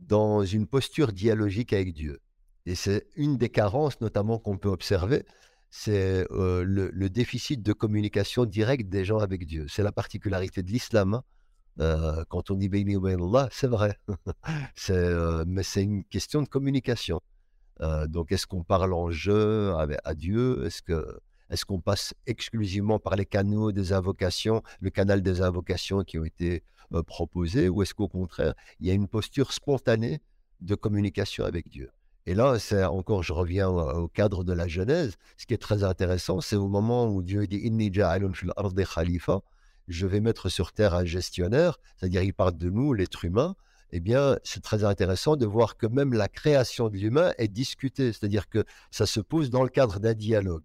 dans 0.01 0.43
une 0.45 0.67
posture 0.67 1.13
dialogique 1.13 1.73
avec 1.73 1.93
Dieu 1.93 2.21
et 2.65 2.75
c'est 2.75 3.07
une 3.17 3.37
des 3.37 3.51
carences 3.51 4.01
notamment 4.01 4.39
qu'on 4.39 4.57
peut 4.57 4.71
observer 4.71 5.27
c'est 5.71 6.27
euh, 6.31 6.65
le, 6.65 6.91
le 6.91 7.11
déficit 7.11 7.63
de 7.63 7.73
communication 7.75 8.47
directe 8.47 8.89
des 8.89 9.05
gens 9.05 9.19
avec 9.19 9.47
Dieu 9.47 9.67
c'est 9.69 9.83
la 9.83 9.93
particularité 9.93 10.63
de 10.63 10.71
l'islam 10.71 11.15
hein. 11.15 11.23
Euh, 11.82 12.24
quand 12.30 12.52
on 12.52 12.56
dit 12.56 12.70
bayna 12.70 13.00
Allah, 13.04 13.50
c'est 13.52 13.68
vrai. 13.68 13.98
Euh, 14.90 15.46
mais 15.48 15.64
c'est 15.64 15.84
une 15.84 16.04
question 16.04 16.42
de 16.42 16.48
communication. 16.48 17.22
Euh, 17.82 18.08
donc, 18.08 18.32
est-ce 18.32 18.46
qu'on 18.46 18.64
parle 18.64 18.94
en 18.94 19.10
jeu 19.10 19.74
avec, 19.76 20.00
à 20.04 20.16
Dieu? 20.16 20.66
Est-ce 20.66 21.66
qu'on 21.66 21.80
passe 21.80 22.14
exclusivement 22.26 23.00
par 23.00 23.16
les 23.16 23.26
canaux 23.26 23.72
des 23.72 23.94
invocations, 23.94 24.62
le 24.80 24.90
canal 24.90 25.22
des 25.22 25.42
invocations 25.42 26.04
qui 26.04 26.20
ont 26.20 26.26
été 26.26 26.64
proposés, 27.08 27.70
ou 27.70 27.82
est-ce 27.84 27.94
qu'au 27.94 28.10
contraire, 28.10 28.54
il 28.80 28.88
y 28.88 28.92
a 28.92 28.94
une 28.94 29.08
posture 29.08 29.54
spontanée 29.54 30.22
de 30.60 30.76
communication 30.76 31.46
avec 31.46 31.70
Dieu? 31.70 31.92
Et 32.26 32.34
là, 32.36 32.58
encore, 32.90 33.24
je 33.24 33.34
reviens 33.34 33.70
au 33.70 34.08
cadre 34.08 34.44
de 34.44 34.54
la 34.54 34.68
Genèse. 34.68 35.16
Ce 35.38 35.46
qui 35.46 35.54
est 35.54 35.62
très 35.62 35.84
intéressant, 35.84 36.42
c'est 36.42 36.58
au 36.58 36.68
moment 36.68 37.08
où 37.08 37.22
Dieu 37.22 37.48
dit 37.48 37.62
Inni 37.64 37.94
ja'alun 37.94 38.34
fil 38.34 38.52
ardi 38.58 38.84
khalifa 38.84 39.42
je 39.88 40.08
vais 40.08 40.20
mettre 40.20 40.50
sur 40.50 40.72
Terre 40.74 40.94
un 40.94 41.06
gestionnaire, 41.06 41.80
c'est-à-dire 41.98 42.24
il 42.24 42.34
parle 42.34 42.58
de 42.58 42.70
nous, 42.70 42.94
l'être 42.94 43.26
humain, 43.26 43.56
eh 43.92 44.00
bien, 44.00 44.38
c'est 44.44 44.64
très 44.64 44.84
intéressant 44.84 45.36
de 45.36 45.46
voir 45.46 45.76
que 45.78 45.86
même 45.86 46.14
la 46.14 46.30
création 46.30 46.90
de 46.90 46.98
l'humain 46.98 47.34
est 47.38 47.50
discutée, 47.50 48.14
c'est-à-dire 48.14 48.48
que 48.48 48.64
ça 48.90 49.06
se 49.06 49.20
pose 49.20 49.50
dans 49.50 49.64
le 49.64 49.70
cadre 49.70 50.00
d'un 50.00 50.14
dialogue. 50.14 50.64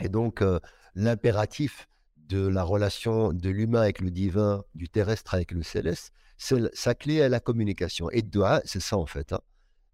Et 0.00 0.08
donc, 0.08 0.40
euh, 0.40 0.58
l'impératif 0.94 1.88
de 2.16 2.46
la 2.46 2.62
relation 2.62 3.32
de 3.34 3.50
l'humain 3.50 3.82
avec 3.82 4.00
le 4.00 4.10
divin, 4.10 4.64
du 4.74 4.88
terrestre 4.88 5.34
avec 5.34 5.52
le 5.52 5.62
céleste, 5.62 6.12
c'est 6.38 6.74
sa 6.74 6.94
clé 6.94 7.20
à 7.22 7.28
la 7.28 7.40
communication. 7.40 8.08
Et 8.10 8.22
doua, 8.22 8.62
c'est 8.64 8.80
ça 8.80 8.96
en 8.96 9.06
fait. 9.06 9.32
hein. 9.32 9.40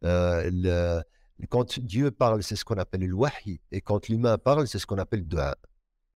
Euh, 0.04 0.48
le- 0.52 1.02
quand 1.48 1.78
Dieu 1.80 2.10
parle, 2.12 2.42
c'est 2.42 2.56
ce 2.56 2.64
qu'on 2.64 2.78
appelle 2.78 3.06
le 3.06 3.14
wahi, 3.14 3.60
et 3.72 3.80
quand 3.80 4.08
l'humain 4.08 4.38
parle, 4.38 4.66
c'est 4.68 4.78
ce 4.78 4.86
qu'on 4.86 4.98
appelle 4.98 5.26
doua. 5.26 5.56